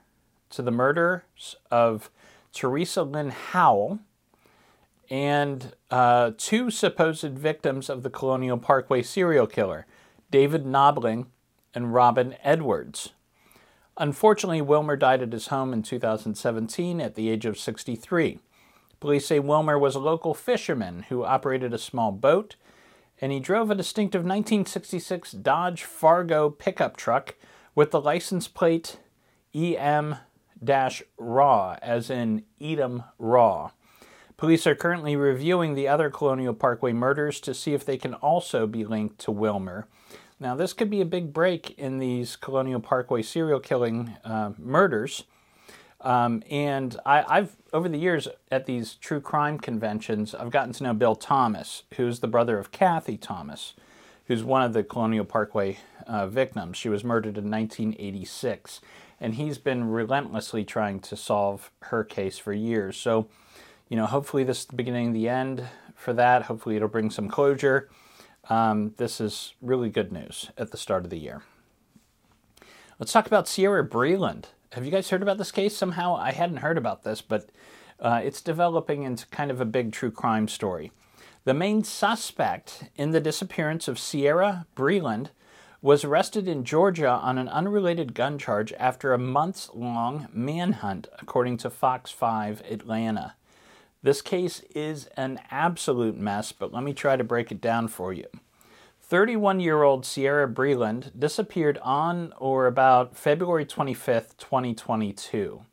to 0.50 0.64
the 0.64 0.72
murders 0.72 1.56
of 1.70 2.10
Teresa 2.52 3.04
Lynn 3.04 3.30
Howell 3.30 4.00
and 5.12 5.76
uh, 5.92 6.32
two 6.36 6.72
supposed 6.72 7.38
victims 7.38 7.92
of 7.92 8.02
the 8.02 8.10
Colonial 8.10 8.58
Parkway 8.58 9.04
serial 9.04 9.46
killer, 9.46 9.86
David 10.32 10.66
Knobling 10.66 11.28
and 11.76 11.94
Robin 11.94 12.34
Edwards. 12.44 13.12
Unfortunately, 13.98 14.62
Wilmer 14.62 14.98
died 14.98 15.22
at 15.22 15.32
his 15.32 15.48
home 15.48 15.72
in 15.72 15.82
2017 15.82 17.00
at 17.00 17.16
the 17.16 17.30
age 17.30 17.46
of 17.46 17.58
63. 17.58 18.40
Police 19.00 19.28
say 19.28 19.40
Wilmer 19.40 19.80
was 19.80 19.96
a 19.96 20.00
local 20.00 20.34
fisherman 20.34 21.04
who 21.10 21.24
operated 21.24 21.74
a 21.74 21.78
small 21.78 22.12
boat, 22.12 22.56
and 23.22 23.32
he 23.32 23.40
drove 23.40 23.72
a 23.72 23.76
distinctive 23.76 24.20
1966 24.22 25.32
Dodge 25.32 25.84
Fargo 25.84 26.50
pickup 26.50 26.98
truck 26.98 27.36
with 27.74 27.92
the 27.92 28.02
license 28.02 28.48
plate 28.48 28.98
EM 29.54 30.18
Raw, 31.18 31.78
as 31.82 32.10
in 32.10 32.44
Edam 32.60 33.04
Raw. 33.18 33.72
Police 34.38 34.68
are 34.68 34.76
currently 34.76 35.16
reviewing 35.16 35.76
the 35.76 35.88
other 35.88 36.10
Colonial 36.10 36.54
Parkway 36.54 36.92
murders 36.92 37.40
to 37.40 37.54
see 37.54 37.74
if 37.74 37.86
they 37.86 37.98
can 37.98 38.14
also 38.16 38.68
be 38.68 38.84
linked 38.84 39.20
to 39.20 39.32
Wilmer. 39.32 39.88
Now, 40.40 40.56
this 40.56 40.74
could 40.74 40.90
be 40.90 41.00
a 41.00 41.06
big 41.06 41.32
break 41.32 41.78
in 41.80 42.00
these 42.00 42.36
Colonial 42.36 42.82
Parkway 42.82 43.22
serial 43.22 43.60
killing 43.60 44.18
uh, 44.26 44.52
murders. 44.58 45.24
Um, 46.02 46.44
and 46.52 46.98
I, 47.06 47.40
have 47.40 47.56
over 47.72 47.88
the 47.88 47.98
years 47.98 48.28
at 48.52 48.66
these 48.66 48.96
true 48.96 49.22
crime 49.22 49.58
conventions, 49.58 50.36
I've 50.36 50.52
gotten 50.52 50.74
to 50.74 50.84
know 50.84 50.94
Bill 50.94 51.16
Thomas, 51.16 51.84
who's 51.96 52.20
the 52.20 52.28
brother 52.28 52.60
of 52.60 52.72
Kathy 52.72 53.18
Thomas, 53.18 53.74
who's 54.26 54.44
one 54.44 54.62
of 54.62 54.74
the 54.74 54.84
Colonial 54.84 55.26
Parkway 55.26 55.78
uh, 56.06 56.28
victims. 56.28 56.78
She 56.78 56.90
was 56.90 57.04
murdered 57.04 57.38
in 57.38 57.50
1986, 57.50 58.82
and 59.22 59.36
he's 59.36 59.58
been 59.58 59.90
relentlessly 59.90 60.66
trying 60.66 61.00
to 61.00 61.16
solve 61.16 61.72
her 61.84 62.04
case 62.04 62.38
for 62.38 62.52
years. 62.52 62.98
So, 62.98 63.28
you 63.88 63.96
know, 63.96 64.06
hopefully 64.06 64.44
this 64.44 64.60
is 64.60 64.66
the 64.66 64.76
beginning 64.76 65.08
of 65.08 65.14
the 65.14 65.30
end 65.30 65.64
for 65.96 66.12
that. 66.14 66.44
Hopefully 66.44 66.76
it'll 66.76 66.90
bring 66.90 67.10
some 67.10 67.30
closure. 67.30 67.90
Um, 68.50 68.94
this 68.98 69.20
is 69.20 69.54
really 69.62 69.90
good 69.90 70.12
news 70.12 70.52
at 70.58 70.72
the 70.72 70.78
start 70.78 71.04
of 71.04 71.10
the 71.10 71.20
year. 71.20 71.42
Let's 73.00 73.12
talk 73.12 73.28
about 73.28 73.46
Ciera 73.46 73.88
Breland. 73.88 74.46
Have 74.74 74.86
you 74.86 74.92
guys 74.92 75.10
heard 75.10 75.22
about 75.22 75.38
this 75.38 75.52
case? 75.52 75.76
Somehow 75.76 76.16
I 76.16 76.32
hadn't 76.32 76.58
heard 76.58 76.78
about 76.78 77.04
this, 77.04 77.22
but 77.22 77.50
uh, 78.00 78.22
it's 78.24 78.42
developing 78.42 79.04
into 79.04 79.26
kind 79.28 79.52
of 79.52 79.62
a 79.62 79.66
big 79.66 79.92
true 79.92 80.12
crime 80.12 80.48
story. 80.48 80.92
The 81.46 81.54
main 81.54 81.84
suspect 81.84 82.86
in 82.96 83.12
the 83.12 83.22
disappearance 83.22 83.88
of 83.88 83.98
Ciera 83.98 84.66
Breland 84.76 85.30
was 85.82 86.04
arrested 86.04 86.48
in 86.48 86.64
Georgia 86.64 87.10
on 87.10 87.38
an 87.38 87.48
unrelated 87.48 88.16
gun 88.16 88.40
charge 88.40 88.74
after 88.74 89.14
a 89.14 89.20
months 89.20 89.70
long 89.74 90.28
manhunt, 90.34 91.08
according 91.20 91.58
to 91.58 91.70
Fox 91.70 92.12
5 92.12 92.64
Atlanta. 92.70 93.36
This 94.06 94.22
case 94.22 94.62
is 94.76 95.08
an 95.18 95.40
absolute 95.50 96.16
mess, 96.16 96.52
but 96.52 96.72
let 96.72 96.84
me 96.84 96.94
try 96.94 97.16
to 97.16 97.24
break 97.24 97.52
it 97.52 97.60
down 97.60 97.88
for 97.88 98.14
you. 98.14 98.28
31 99.02 99.60
year 99.60 99.82
old 99.82 100.04
Ciera 100.04 100.46
Breland 100.54 101.10
disappeared 101.18 101.80
on 101.82 102.32
or 102.38 102.68
about 102.68 103.18
February 103.18 103.66
25th, 103.66 104.38
2022. 104.38 105.64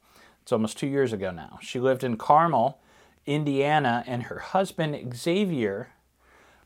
It's 0.41 0.51
almost 0.51 0.79
two 0.79 0.87
years 0.87 1.13
ago 1.13 1.31
now. 1.31 1.59
She 1.61 1.79
lived 1.79 2.03
in 2.03 2.17
Carmel, 2.17 2.79
Indiana, 3.27 4.03
and 4.07 4.23
her 4.23 4.39
husband 4.39 5.15
Xavier 5.15 5.91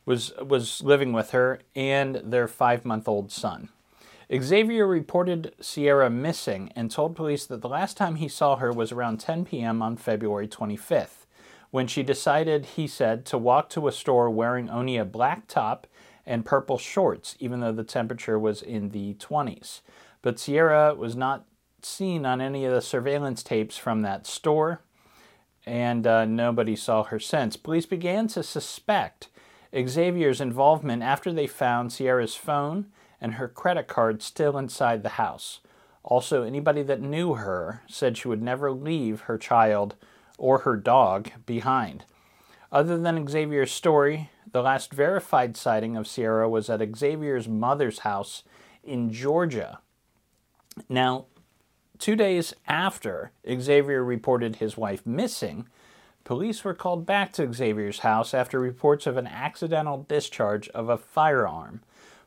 was, 0.04 0.32
was 0.36 0.84
living 0.84 1.12
with 1.12 1.32
her 1.32 1.58
and 1.74 2.22
their 2.22 2.46
five 2.46 2.84
month 2.84 3.08
old 3.08 3.32
son. 3.32 3.70
Xavier 4.32 4.86
reported 4.86 5.52
Ciera 5.60 6.12
missing 6.12 6.70
and 6.76 6.92
told 6.92 7.16
police 7.16 7.44
that 7.46 7.60
the 7.60 7.68
last 7.68 7.96
time 7.96 8.16
he 8.16 8.28
saw 8.28 8.54
her 8.54 8.72
was 8.72 8.92
around 8.92 9.18
10 9.18 9.44
p.m. 9.46 9.82
on 9.82 9.96
February 9.96 10.46
25th 10.46 11.25
when 11.70 11.86
she 11.86 12.02
decided, 12.02 12.66
he 12.66 12.86
said, 12.86 13.24
to 13.26 13.38
walk 13.38 13.68
to 13.70 13.88
a 13.88 13.92
store 13.92 14.30
wearing 14.30 14.70
only 14.70 14.96
a 14.96 15.04
black 15.04 15.48
top 15.48 15.86
and 16.24 16.44
purple 16.44 16.78
shorts, 16.78 17.36
even 17.38 17.60
though 17.60 17.72
the 17.72 17.84
temperature 17.84 18.38
was 18.38 18.62
in 18.62 18.90
the 18.90 19.14
20s. 19.14 19.80
But 20.22 20.36
Ciera 20.36 20.96
was 20.96 21.14
not 21.14 21.46
seen 21.82 22.26
on 22.26 22.40
any 22.40 22.64
of 22.64 22.72
the 22.72 22.80
surveillance 22.80 23.42
tapes 23.42 23.76
from 23.76 24.02
that 24.02 24.26
store, 24.26 24.80
and 25.64 26.06
uh, 26.06 26.24
nobody 26.24 26.76
saw 26.76 27.04
her 27.04 27.20
since. 27.20 27.56
Police 27.56 27.86
began 27.86 28.26
to 28.28 28.42
suspect 28.42 29.28
Xavier's 29.74 30.40
involvement 30.40 31.02
after 31.02 31.32
they 31.32 31.46
found 31.46 31.90
Ciera's 31.90 32.34
phone 32.34 32.86
and 33.20 33.34
her 33.34 33.48
credit 33.48 33.88
card 33.88 34.22
still 34.22 34.56
inside 34.56 35.02
the 35.02 35.10
house. 35.10 35.60
Also, 36.02 36.42
anybody 36.42 36.82
that 36.82 37.00
knew 37.00 37.34
her 37.34 37.82
said 37.88 38.16
she 38.16 38.28
would 38.28 38.42
never 38.42 38.70
leave 38.70 39.22
her 39.22 39.36
child 39.36 39.96
or 40.38 40.58
her 40.58 40.76
dog 40.76 41.30
behind. 41.44 42.04
Other 42.72 42.98
than 42.98 43.28
Xavier's 43.28 43.72
story, 43.72 44.30
the 44.52 44.62
last 44.62 44.92
verified 44.92 45.56
sighting 45.56 45.96
of 45.96 46.06
Ciera 46.06 46.48
was 46.48 46.68
at 46.68 46.96
Xavier's 46.96 47.48
mother's 47.48 48.00
house 48.00 48.42
in 48.82 49.12
Georgia. 49.12 49.80
Now, 50.88 51.26
two 51.98 52.16
days 52.16 52.54
after 52.66 53.32
Xavier 53.48 54.04
reported 54.04 54.56
his 54.56 54.76
wife 54.76 55.06
missing, 55.06 55.68
police 56.24 56.64
were 56.64 56.74
called 56.74 57.06
back 57.06 57.32
to 57.34 57.52
Xavier's 57.52 58.00
house 58.00 58.34
after 58.34 58.58
reports 58.60 59.06
of 59.06 59.16
an 59.16 59.26
accidental 59.26 60.04
discharge 60.08 60.68
of 60.70 60.88
a 60.88 60.98
firearm. 60.98 61.82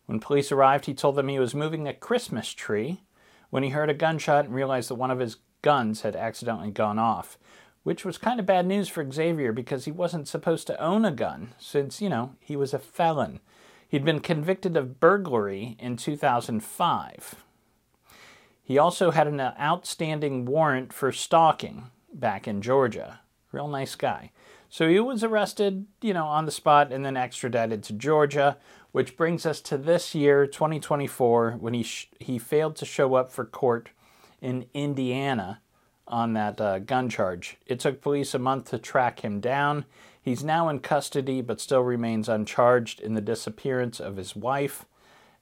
When 0.06 0.20
police 0.20 0.52
arrived, 0.52 0.86
he 0.86 0.94
told 0.94 1.16
them 1.16 1.28
he 1.28 1.40
was 1.40 1.54
moving 1.54 1.88
a 1.88 1.94
Christmas 1.94 2.54
tree 2.54 3.02
when 3.50 3.64
he 3.64 3.70
heard 3.70 3.90
a 3.90 3.94
gunshot 3.94 4.46
and 4.46 4.56
realized 4.56 4.90
that 4.90 4.96
one 4.96 5.12
of 5.12 5.20
his 5.20 5.38
guns 5.62 6.02
had 6.02 6.16
accidentally 6.16 6.72
gone 6.72 6.98
off 6.98 7.38
which 7.84 8.06
was 8.06 8.18
kind 8.18 8.40
of 8.40 8.46
bad 8.46 8.66
news 8.66 8.90
for 8.90 9.10
Xavier 9.10 9.52
because 9.52 9.86
he 9.86 9.92
wasn't 9.92 10.28
supposed 10.28 10.68
to 10.68 10.82
own 10.82 11.06
a 11.06 11.12
gun 11.12 11.54
since, 11.58 12.02
you 12.02 12.10
know, 12.10 12.36
he 12.40 12.56
was 12.56 12.74
a 12.74 12.80
felon. 12.80 13.40
He'd 13.88 14.06
been 14.06 14.20
convicted 14.20 14.78
of 14.78 15.00
burglary 15.00 15.76
in 15.80 15.98
2005. 15.98 17.36
He 18.64 18.78
also 18.78 19.12
had 19.12 19.28
an 19.28 19.40
uh, 19.40 19.56
outstanding 19.60 20.46
warrant 20.46 20.94
for 20.94 21.12
stalking 21.12 21.90
back 22.14 22.48
in 22.48 22.62
Georgia. 22.62 23.22
Real 23.52 23.68
nice 23.68 23.96
guy. 23.96 24.32
So 24.70 24.88
he 24.88 25.00
was 25.00 25.24
arrested, 25.24 25.88
you 26.02 26.14
know, 26.14 26.28
on 26.28 26.46
the 26.46 26.52
spot 26.52 26.92
and 26.92 27.04
then 27.04 27.18
extradited 27.18 27.82
to 27.84 27.94
Georgia, 27.94 28.58
which 28.92 29.18
brings 29.18 29.48
us 29.48 29.62
to 29.62 29.78
this 29.78 30.14
year, 30.14 30.46
2024, 30.46 31.58
when 31.60 31.74
he 31.74 31.82
sh- 31.82 32.12
he 32.20 32.38
failed 32.38 32.76
to 32.76 32.86
show 32.86 33.16
up 33.16 33.32
for 33.32 33.46
court 33.46 33.90
in 34.40 34.68
Indiana 34.76 35.62
on 36.10 36.34
that 36.34 36.60
uh, 36.60 36.80
gun 36.80 37.10
charge. 37.10 37.58
It 37.66 37.80
took 37.80 38.02
police 38.02 38.34
a 38.34 38.40
month 38.40 38.70
to 38.72 38.78
track 38.78 39.22
him 39.22 39.40
down. 39.40 39.86
He's 40.22 40.44
now 40.44 40.70
in 40.70 40.80
custody 40.80 41.42
but 41.42 41.62
still 41.62 41.82
remains 41.82 42.28
uncharged 42.28 43.00
in 43.00 43.14
the 43.14 43.22
disappearance 43.22 44.00
of 44.00 44.18
his 44.18 44.36
wife. 44.36 44.86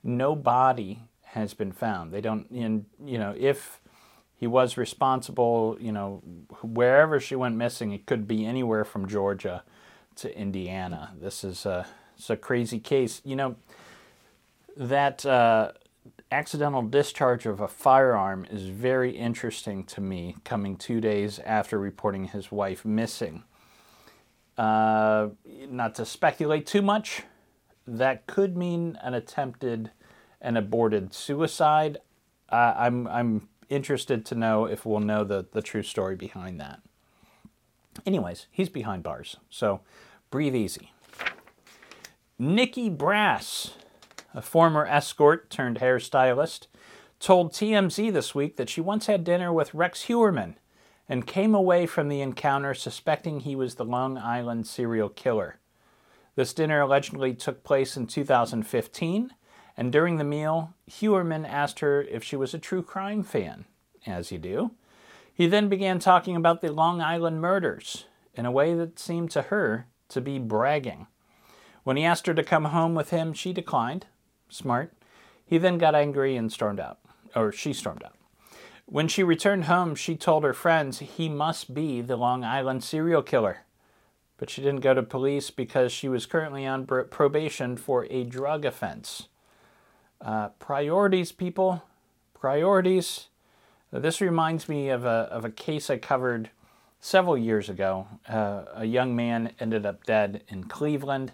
No 0.04 0.36
body 0.36 1.04
has 1.24 1.54
been 1.54 1.72
found. 1.72 2.12
They 2.12 2.22
don't, 2.22 2.48
you 2.52 3.18
know, 3.18 3.34
if 3.38 3.82
he 4.36 4.48
was 4.48 4.78
responsible, 4.78 5.78
you 5.80 5.92
know, 5.92 6.22
wherever 6.62 7.20
she 7.20 7.36
went 7.36 7.56
missing, 7.56 7.92
it 7.92 8.06
could 8.06 8.28
be 8.28 8.46
anywhere 8.46 8.86
from 8.86 9.08
Georgia 9.08 9.64
to 10.18 10.38
Indiana. 10.38 11.12
This 11.20 11.44
is 11.44 11.66
a, 11.66 11.88
it's 12.16 12.30
a 12.30 12.38
crazy 12.38 12.80
case. 12.80 13.22
You 13.26 13.36
know, 13.36 13.56
that 14.76 15.26
uh, 15.26 15.72
accidental 16.32 16.82
discharge 16.82 17.46
of 17.46 17.60
a 17.60 17.68
firearm 17.68 18.46
is 18.50 18.68
very 18.68 19.12
interesting 19.12 19.84
to 19.86 20.02
me, 20.02 20.36
coming 20.44 20.76
two 20.76 21.00
days 21.00 21.40
after 21.40 21.80
reporting 21.80 22.26
his 22.26 22.52
wife 22.52 22.84
missing. 22.84 23.44
Uh, 24.58 25.30
not 25.70 25.96
to 25.96 26.06
speculate 26.06 26.66
too 26.66 26.82
much, 26.82 27.24
that 27.86 28.28
could 28.28 28.58
mean 28.58 28.98
an 29.02 29.14
attempted 29.14 29.92
and 30.42 30.58
aborted 30.58 31.14
suicide. 31.14 31.98
Uh, 32.50 32.74
I'm, 32.78 33.08
I'm 33.08 33.48
interested 33.70 34.26
to 34.26 34.36
know 34.36 34.66
if 34.66 34.86
we'll 34.86 35.00
know 35.00 35.24
the, 35.24 35.46
the 35.52 35.62
true 35.62 35.84
story 35.84 36.16
behind 36.16 36.60
that. 36.60 36.80
Anyways, 38.06 38.48
he's 38.52 38.70
behind 38.70 39.04
bars, 39.04 39.38
so 39.50 39.82
breathe 40.30 40.56
easy. 40.56 40.92
Nikki 42.38 42.90
Brass 42.90 43.74
a 44.38 44.42
former 44.42 44.86
escort 44.86 45.50
turned 45.50 45.80
hairstylist, 45.80 46.68
told 47.20 47.52
TMZ 47.52 48.14
this 48.14 48.36
week 48.36 48.56
that 48.56 48.70
she 48.70 48.80
once 48.80 49.08
had 49.08 49.24
dinner 49.24 49.52
with 49.52 49.74
Rex 49.74 50.04
Heuermann 50.04 50.58
and 51.10 51.26
came 51.26 51.56
away 51.56 51.88
from 51.88 52.08
the 52.08 52.22
encounter 52.22 52.76
suspecting 52.76 53.40
he 53.40 53.56
was 53.56 53.76
the 53.76 53.84
Long 53.84 54.16
Island 54.16 54.68
serial 54.68 55.10
killer. 55.10 55.58
This 56.36 56.54
dinner 56.54 56.82
allegedly 56.82 57.34
took 57.34 57.64
place 57.64 57.98
in 57.98 58.06
2015, 58.06 59.34
and 59.76 59.92
during 59.92 60.18
the 60.18 60.24
meal, 60.24 60.76
Heuermann 60.86 61.44
asked 61.44 61.80
her 61.80 62.04
if 62.04 62.24
she 62.24 62.36
was 62.36 62.54
a 62.54 62.60
true 62.60 62.84
crime 62.84 63.24
fan, 63.24 63.66
as 64.06 64.32
you 64.32 64.38
do. 64.38 64.70
He 65.34 65.48
then 65.48 65.68
began 65.68 65.98
talking 65.98 66.36
about 66.36 66.62
the 66.62 66.72
Long 66.72 67.02
Island 67.02 67.42
murders 67.42 68.06
in 68.36 68.46
a 68.46 68.52
way 68.52 68.76
that 68.76 69.00
seemed 69.00 69.32
to 69.32 69.44
her 69.44 69.88
to 70.10 70.22
be 70.22 70.38
bragging. 70.38 71.08
When 71.84 71.98
he 71.98 72.06
asked 72.06 72.28
her 72.28 72.36
to 72.36 72.44
come 72.44 72.66
home 72.66 72.94
with 72.94 73.10
him, 73.10 73.34
she 73.34 73.52
declined, 73.52 74.06
Smart. 74.50 74.94
He 75.46 75.58
then 75.58 75.78
got 75.78 75.96
angry 75.96 76.36
and 76.36 76.52
stormed 76.52 76.80
out, 76.80 77.00
or 77.36 77.52
she 77.52 77.74
stormed 77.74 78.04
out. 78.04 78.16
When 78.86 79.08
she 79.08 79.24
returned 79.24 79.66
home, 79.66 79.96
she 79.96 80.16
told 80.16 80.44
her 80.44 80.54
friends 80.54 81.00
he 81.00 81.28
must 81.28 81.74
be 81.74 82.02
the 82.02 82.16
Long 82.16 82.44
Island 82.44 82.84
serial 82.84 83.22
killer. 83.22 83.66
But 84.38 84.50
she 84.50 84.62
didn't 84.62 84.82
go 84.82 84.94
to 84.94 85.04
police 85.04 85.50
because 85.50 85.92
she 85.92 86.08
was 86.08 86.26
currently 86.26 86.66
on 86.66 86.86
probation 86.86 87.76
for 87.76 88.06
a 88.10 88.24
drug 88.24 88.66
offense. 88.66 89.28
Uh, 90.22 90.50
priorities, 90.60 91.32
people. 91.32 91.84
Priorities. 92.34 93.28
This 93.92 94.22
reminds 94.22 94.70
me 94.70 94.90
of 94.90 95.06
a, 95.06 95.28
of 95.32 95.44
a 95.44 95.50
case 95.50 95.90
I 95.90 95.98
covered 95.98 96.52
several 97.00 97.38
years 97.38 97.70
ago. 97.70 98.08
Uh, 98.28 98.64
a 98.74 98.86
young 98.86 99.16
man 99.16 99.54
ended 99.60 99.86
up 99.86 100.06
dead 100.06 100.44
in 100.48 100.66
Cleveland 100.66 101.34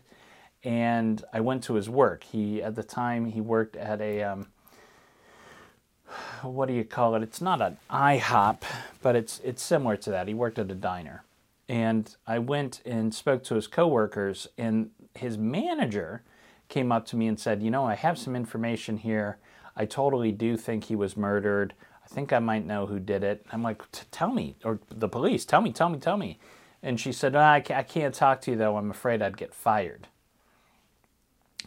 and 0.63 1.23
I 1.33 1.41
went 1.41 1.63
to 1.65 1.73
his 1.73 1.89
work. 1.89 2.23
He 2.23 2.61
at 2.61 2.75
the 2.75 2.83
time 2.83 3.25
he 3.25 3.41
worked 3.41 3.75
at 3.75 3.99
a 4.01 4.23
um, 4.23 4.47
what 6.41 6.67
do 6.67 6.73
you 6.73 6.83
call 6.83 7.15
it? 7.15 7.23
It's 7.23 7.41
not 7.41 7.61
an 7.61 7.77
IHOP, 7.89 8.61
but 9.01 9.15
it's 9.15 9.41
it's 9.43 9.61
similar 9.61 9.97
to 9.97 10.11
that. 10.11 10.27
He 10.27 10.33
worked 10.33 10.59
at 10.59 10.71
a 10.71 10.75
diner, 10.75 11.23
and 11.67 12.15
I 12.25 12.39
went 12.39 12.81
and 12.85 13.13
spoke 13.13 13.43
to 13.45 13.55
his 13.55 13.67
coworkers, 13.67 14.47
and 14.57 14.91
his 15.15 15.37
manager 15.37 16.23
came 16.69 16.91
up 16.91 17.05
to 17.07 17.15
me 17.15 17.27
and 17.27 17.39
said, 17.39 17.61
"You 17.61 17.71
know, 17.71 17.85
I 17.85 17.95
have 17.95 18.17
some 18.17 18.35
information 18.35 18.97
here. 18.97 19.37
I 19.75 19.85
totally 19.85 20.31
do 20.31 20.55
think 20.55 20.85
he 20.85 20.95
was 20.95 21.17
murdered. 21.17 21.73
I 22.03 22.07
think 22.07 22.31
I 22.31 22.39
might 22.39 22.65
know 22.65 22.85
who 22.85 22.99
did 22.99 23.23
it." 23.23 23.45
I'm 23.51 23.63
like, 23.63 23.81
"Tell 24.11 24.31
me, 24.31 24.55
or 24.63 24.79
the 24.89 25.09
police, 25.09 25.45
tell 25.45 25.61
me, 25.61 25.71
tell 25.71 25.89
me, 25.89 25.99
tell 25.99 26.17
me." 26.17 26.39
And 26.85 26.99
she 26.99 27.13
said, 27.13 27.33
I 27.33 27.61
can't 27.61 28.13
talk 28.13 28.41
to 28.41 28.51
you 28.51 28.57
though. 28.57 28.75
I'm 28.75 28.91
afraid 28.91 29.21
I'd 29.21 29.37
get 29.37 29.53
fired 29.53 30.09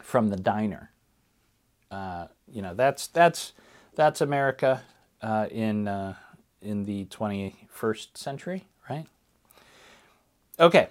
from 0.03 0.29
the 0.29 0.37
diner. 0.37 0.91
Uh, 1.91 2.27
you 2.51 2.63
know, 2.63 2.75
that's 2.75 3.07
that's 3.09 3.53
that's 3.95 4.21
America 4.21 4.83
uh, 5.23 5.47
in 5.51 5.89
uh, 5.89 6.15
in 6.61 6.85
the 6.85 7.07
21st 7.07 8.17
century, 8.17 8.65
right? 8.89 9.07
Okay, 10.59 10.89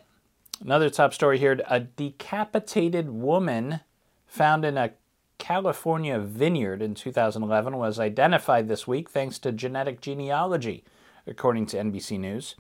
another 0.62 0.90
top 0.90 1.14
story 1.14 1.38
here: 1.38 1.60
a 1.68 1.80
decapitated 1.80 3.10
woman 3.10 3.82
found 4.28 4.66
in 4.66 4.78
a 4.78 4.92
California 5.38 6.20
vineyard 6.20 6.82
in 6.82 6.96
2011 6.96 7.78
was 7.78 8.00
identified 8.00 8.68
this 8.68 8.88
week 8.88 9.10
thanks 9.10 9.38
to 9.40 9.52
genetic 9.52 10.02
genealogy, 10.02 10.84
according 11.28 11.66
to 11.68 11.78
NBC 11.78 12.20
News. 12.20 12.56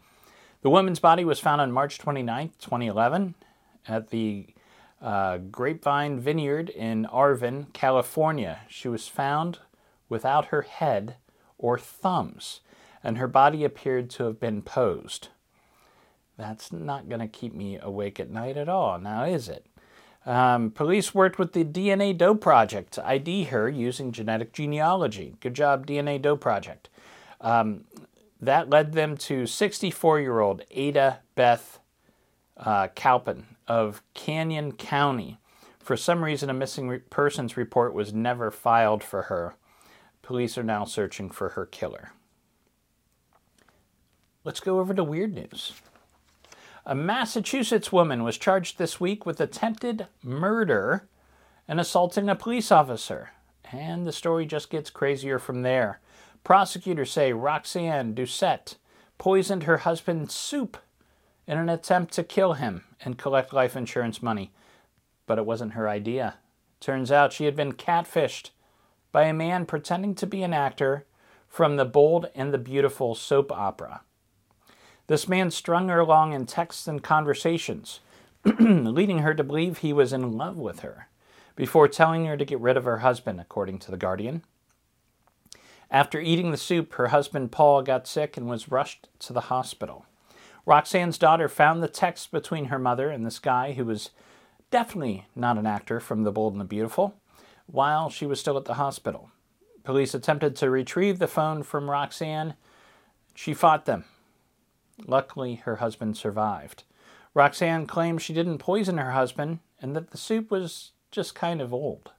The 0.62 0.70
woman's 0.70 1.00
body 1.00 1.24
was 1.24 1.40
found 1.40 1.62
on 1.62 1.72
March 1.72 1.98
29, 2.00 2.50
2011, 2.60 3.36
at 3.88 4.10
the 4.10 4.48
uh, 5.02 5.38
Grapevine 5.38 6.20
Vineyard 6.20 6.70
in 6.70 7.06
Arvin, 7.12 7.72
California. 7.74 8.62
She 8.68 8.88
was 8.88 9.08
found 9.08 9.60
without 10.10 10.46
her 10.46 10.64
head 10.64 11.16
or 11.58 11.78
thumbs, 11.78 12.62
and 13.04 13.18
her 13.18 13.28
body 13.28 13.64
appeared 13.64 14.10
to 14.12 14.24
have 14.24 14.40
been 14.40 14.62
posed. 14.62 15.30
That's 16.38 16.72
not 16.72 17.08
going 17.08 17.22
to 17.22 17.28
keep 17.28 17.54
me 17.54 17.80
awake 17.82 18.20
at 18.20 18.30
night 18.30 18.58
at 18.58 18.70
all, 18.70 19.00
now 19.00 19.24
is 19.24 19.48
it? 19.48 19.66
Um, 20.26 20.72
police 20.72 21.14
worked 21.14 21.38
with 21.38 21.54
the 21.54 21.64
DNA 21.64 22.18
Doe 22.18 22.36
Project 22.36 22.94
to 22.94 23.08
ID 23.08 23.46
her 23.46 23.70
using 23.70 24.12
genetic 24.12 24.54
genealogy. 24.54 25.36
Good 25.40 25.54
job, 25.54 25.86
DNA 25.86 26.20
Doe 26.20 26.36
Project. 26.36 26.90
Um, 27.40 27.86
that 28.42 28.70
led 28.70 28.94
them 28.94 29.18
to 29.18 29.46
64 29.46 30.20
year 30.20 30.40
old 30.40 30.64
Ada 30.72 31.20
Beth 31.36 31.80
uh, 32.58 32.88
Calpin 32.96 33.55
of 33.67 34.01
Canyon 34.13 34.73
County. 34.73 35.38
For 35.80 35.95
some 35.95 36.23
reason, 36.23 36.49
a 36.49 36.54
missing 36.54 36.88
re- 36.89 36.99
persons 36.99 37.58
report 37.58 37.93
was 37.93 38.13
never 38.13 38.51
filed 38.51 39.04
for 39.04 39.23
her. 39.23 39.56
Police 40.21 40.58
are 40.58 40.63
now 40.63 40.86
searching 40.86 41.30
for 41.30 41.49
her 41.49 41.65
killer. 41.65 42.12
Let's 44.43 44.60
go 44.60 44.80
over 44.80 44.93
to 44.93 45.04
weird 45.04 45.34
news. 45.34 45.73
A 46.86 46.95
Massachusetts 46.95 47.91
woman 47.91 48.23
was 48.23 48.38
charged 48.38 48.78
this 48.78 48.99
week 48.99 49.25
with 49.25 49.41
attempted 49.41 50.08
murder 50.23 51.08
and 51.67 51.80
assaulting 51.80 52.30
a 52.30 52.36
police 52.36 52.71
officer. 52.71 53.32
And 53.71 54.06
the 54.06 54.12
story 54.12 54.45
just 54.45 54.69
gets 54.69 54.91
crazier 54.91 55.39
from 55.39 55.63
there. 55.63 55.99
Prosecutors 56.43 57.12
say 57.12 57.34
Roxanne 57.34 58.13
Doucette 58.13 58.75
poisoned 59.17 59.63
her 59.63 59.78
husband's 59.78 60.36
soup 60.36 60.78
in 61.47 61.58
an 61.58 61.69
attempt 61.69 62.13
to 62.13 62.23
kill 62.23 62.54
him 62.54 62.84
and 63.06 63.18
collect 63.18 63.54
life 63.54 63.76
insurance 63.76 64.22
money. 64.22 64.52
But 65.26 65.38
it 65.38 65.46
wasn't 65.46 65.74
her 65.74 65.88
idea. 65.88 66.36
Turns 66.80 67.12
out 67.12 67.34
she 67.34 67.46
had 67.46 67.56
been 67.56 67.74
catfished 67.74 68.50
by 69.12 69.24
a 69.24 69.34
man 69.34 69.65
pretending 69.65 70.13
to 70.15 70.28
be 70.28 70.44
an 70.44 70.54
actor 70.54 71.06
from 71.48 71.78
the 71.78 71.86
Bold 71.86 72.28
and 72.36 72.54
the 72.54 72.58
Beautiful 72.58 73.15
soap 73.15 73.52
opera. 73.52 74.02
This 75.08 75.28
man 75.28 75.52
strung 75.52 75.89
her 75.89 76.00
along 76.00 76.34
in 76.34 76.46
texts 76.46 76.88
and 76.88 77.02
conversations, 77.02 78.02
leading 78.60 79.20
her 79.20 79.34
to 79.34 79.44
believe 79.44 79.78
he 79.78 79.94
was 79.94 80.12
in 80.12 80.38
love 80.38 80.58
with 80.58 80.82
her, 80.82 81.08
before 81.56 81.88
telling 81.88 82.26
her 82.26 82.36
to 82.36 82.46
get 82.46 82.60
rid 82.60 82.76
of 82.76 82.86
her 82.86 82.98
husband, 82.98 83.39
according 83.39 83.80
to 83.80 83.91
The 83.91 83.98
Guardian. 83.98 84.44
After 85.91 86.20
eating 86.20 86.52
the 86.52 86.58
soup, 86.58 86.94
her 86.96 87.08
husband 87.08 87.52
Paul 87.52 87.84
got 87.84 88.08
sick 88.08 88.36
and 88.36 88.50
was 88.50 88.70
rushed 88.70 89.08
to 89.20 89.34
the 89.34 89.41
hospital. 89.41 90.06
Roxanne's 90.65 91.17
daughter 91.17 91.47
found 91.47 91.84
the 91.84 91.88
text 91.88 92.32
between 92.32 92.65
her 92.65 92.80
mother 92.80 93.10
and 93.10 93.25
this 93.25 93.39
guy 93.39 93.73
who 93.73 93.86
was 93.86 94.10
definitely 94.71 95.28
not 95.36 95.58
an 95.58 95.67
actor 95.67 95.99
from 95.99 96.23
The 96.23 96.32
Bold 96.32 96.54
and 96.54 96.62
the 96.62 96.65
Beautiful 96.65 97.15
while 97.67 98.10
she 98.10 98.25
was 98.25 98.39
still 98.39 98.58
at 98.58 98.65
the 98.65 98.75
hospital. 98.75 99.30
Police 99.84 100.13
attempted 100.13 100.56
to 100.56 100.69
retrieve 100.69 101.19
the 101.19 101.28
phone 101.28 101.62
from 101.62 101.89
Roxanne. 101.89 102.56
She 103.36 103.54
fought 103.54 103.86
them. 103.86 104.06
Luckily, 105.06 105.56
her 105.65 105.78
husband 105.78 106.17
survived. 106.17 106.84
Roxanne 107.34 107.86
claimed 107.86 108.21
she 108.21 108.34
didn't 108.34 108.58
poison 108.58 108.97
her 108.97 109.12
husband 109.12 109.60
and 109.80 109.95
that 109.95 110.12
the 110.12 110.17
soup 110.17 110.49
was 110.49 110.91
just 111.12 111.36
kind 111.36 111.62
of 111.62 111.73
old. 111.73 112.12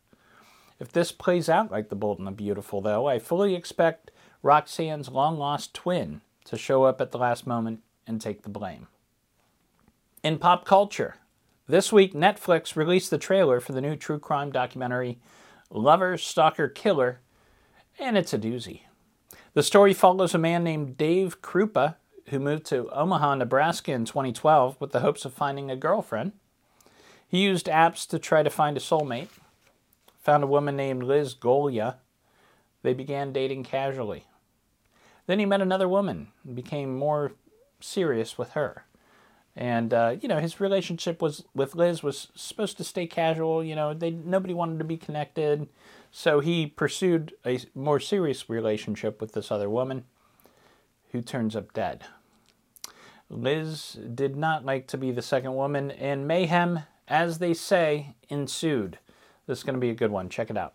If 0.78 0.92
this 0.92 1.10
plays 1.10 1.48
out 1.48 1.72
like 1.72 1.88
The 1.88 1.96
Bold 1.96 2.18
and 2.18 2.26
the 2.26 2.32
Beautiful, 2.32 2.80
though, 2.80 3.06
I 3.06 3.18
fully 3.18 3.54
expect 3.54 4.10
Roxanne's 4.42 5.08
long 5.08 5.38
lost 5.38 5.74
twin 5.74 6.20
to 6.44 6.56
show 6.56 6.84
up 6.84 7.00
at 7.00 7.10
the 7.10 7.18
last 7.18 7.46
moment 7.46 7.80
and 8.06 8.20
take 8.20 8.42
the 8.42 8.48
blame. 8.48 8.88
In 10.22 10.38
pop 10.38 10.64
culture, 10.64 11.16
this 11.68 11.92
week 11.92 12.14
Netflix 12.14 12.76
released 12.76 13.10
the 13.10 13.18
trailer 13.18 13.60
for 13.60 13.72
the 13.72 13.80
new 13.80 13.96
true 13.96 14.18
crime 14.18 14.50
documentary 14.50 15.18
Lover, 15.70 16.16
Stalker, 16.16 16.68
Killer, 16.68 17.20
and 17.98 18.16
it's 18.16 18.32
a 18.32 18.38
doozy. 18.38 18.82
The 19.54 19.62
story 19.62 19.92
follows 19.92 20.34
a 20.34 20.38
man 20.38 20.62
named 20.62 20.96
Dave 20.96 21.42
Krupa 21.42 21.96
who 22.28 22.38
moved 22.38 22.66
to 22.66 22.90
Omaha, 22.90 23.36
Nebraska 23.36 23.92
in 23.92 24.04
2012 24.04 24.80
with 24.80 24.92
the 24.92 25.00
hopes 25.00 25.24
of 25.24 25.32
finding 25.32 25.70
a 25.70 25.76
girlfriend. 25.76 26.32
He 27.28 27.42
used 27.42 27.66
apps 27.66 28.06
to 28.08 28.18
try 28.18 28.42
to 28.42 28.50
find 28.50 28.76
a 28.76 28.80
soulmate, 28.80 29.28
found 30.20 30.44
a 30.44 30.48
woman 30.48 30.76
named 30.76 31.02
Liz 31.02 31.34
Golyar. 31.34 31.96
They 32.82 32.94
began 32.94 33.32
dating 33.32 33.64
casually. 33.64 34.24
Then 35.26 35.38
he 35.38 35.46
met 35.46 35.60
another 35.60 35.88
woman 35.88 36.28
and 36.44 36.54
became 36.54 36.96
more 36.96 37.32
serious 37.80 38.38
with 38.38 38.50
her. 38.52 38.84
And 39.56 39.94
uh, 39.94 40.16
you 40.20 40.28
know 40.28 40.38
his 40.38 40.60
relationship 40.60 41.22
was 41.22 41.44
with 41.54 41.74
Liz 41.74 42.02
was 42.02 42.28
supposed 42.34 42.76
to 42.76 42.84
stay 42.84 43.06
casual. 43.06 43.64
You 43.64 43.74
know 43.74 43.94
they 43.94 44.10
nobody 44.10 44.52
wanted 44.52 44.78
to 44.78 44.84
be 44.84 44.98
connected, 44.98 45.68
so 46.10 46.40
he 46.40 46.66
pursued 46.66 47.32
a 47.46 47.60
more 47.74 47.98
serious 47.98 48.50
relationship 48.50 49.20
with 49.20 49.32
this 49.32 49.50
other 49.50 49.70
woman, 49.70 50.04
who 51.12 51.22
turns 51.22 51.56
up 51.56 51.72
dead. 51.72 52.04
Liz 53.30 53.98
did 54.14 54.36
not 54.36 54.64
like 54.64 54.86
to 54.88 54.98
be 54.98 55.10
the 55.10 55.22
second 55.22 55.54
woman, 55.54 55.90
and 55.90 56.28
mayhem, 56.28 56.80
as 57.08 57.38
they 57.38 57.54
say, 57.54 58.14
ensued. 58.28 58.98
This 59.46 59.58
is 59.58 59.64
going 59.64 59.74
to 59.74 59.80
be 59.80 59.90
a 59.90 59.94
good 59.94 60.10
one. 60.10 60.28
Check 60.28 60.50
it 60.50 60.56
out. 60.56 60.74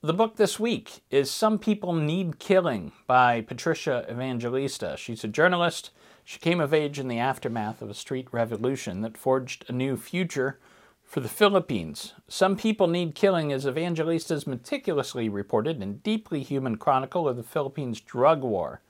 The 0.00 0.12
book 0.12 0.36
this 0.36 0.60
week 0.60 1.00
is 1.10 1.28
Some 1.28 1.58
People 1.58 1.92
Need 1.92 2.38
Killing 2.38 2.92
by 3.08 3.40
Patricia 3.40 4.06
Evangelista. 4.08 4.94
She's 4.96 5.24
a 5.24 5.28
journalist. 5.28 5.90
She 6.24 6.38
came 6.38 6.60
of 6.60 6.72
age 6.72 7.00
in 7.00 7.08
the 7.08 7.18
aftermath 7.18 7.82
of 7.82 7.90
a 7.90 7.94
street 7.94 8.28
revolution 8.30 9.00
that 9.00 9.18
forged 9.18 9.64
a 9.66 9.72
new 9.72 9.96
future 9.96 10.60
for 11.02 11.18
the 11.18 11.28
Philippines. 11.28 12.14
Some 12.28 12.56
People 12.56 12.86
Need 12.86 13.16
Killing 13.16 13.50
is 13.50 13.66
Evangelista's 13.66 14.46
meticulously 14.46 15.28
reported 15.28 15.82
and 15.82 16.00
deeply 16.00 16.44
human 16.44 16.76
chronicle 16.76 17.28
of 17.28 17.36
the 17.36 17.42
Philippines 17.42 18.00
drug 18.00 18.42
war 18.42 18.80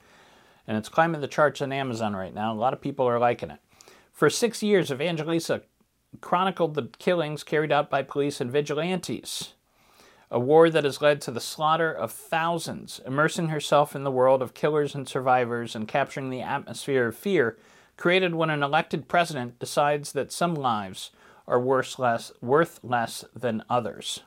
and 0.67 0.77
it's 0.77 0.91
climbing 0.91 1.23
the 1.23 1.27
charts 1.27 1.63
on 1.63 1.73
Amazon 1.73 2.15
right 2.15 2.35
now. 2.35 2.53
A 2.53 2.55
lot 2.55 2.75
of 2.75 2.83
people 2.83 3.09
are 3.09 3.19
liking 3.19 3.51
it. 3.51 3.61
For 4.13 4.29
six 4.29 4.63
years, 4.63 4.93
Evangelista 4.93 5.63
chronicled 6.21 6.75
the 6.75 6.91
killings 6.99 7.43
carried 7.43 7.73
out 7.73 7.89
by 7.89 8.03
police 8.03 8.43
and 8.43 8.51
vigilantes, 8.51 9.55
a 10.31 10.39
war 10.39 10.69
that 10.69 10.85
has 10.85 11.01
led 11.01 11.21
to 11.23 11.31
the 11.31 11.41
slaughter 11.41 11.93
of 11.93 12.13
thousands, 12.13 13.01
immersing 13.07 13.49
herself 13.49 13.97
in 13.97 14.05
the 14.05 14.11
world 14.11 14.43
of 14.43 14.55
killers 14.55 14.95
and 14.95 15.09
survivors 15.09 15.75
and 15.75 15.89
capturing 15.89 16.31
the 16.31 16.43
atmosphere 16.43 17.09
of 17.09 17.17
fear 17.17 17.57
created 17.97 18.35
when 18.35 18.51
an 18.51 18.63
elected 18.63 19.09
president 19.09 19.59
decides 19.59 20.13
that 20.13 20.33
some 20.33 20.55
lives 20.55 21.11
are 21.47 21.59
worth 21.61 21.99
less, 21.99 22.31
worth 22.41 22.79
less 22.83 23.25
than 23.35 23.65
others. 23.69 24.21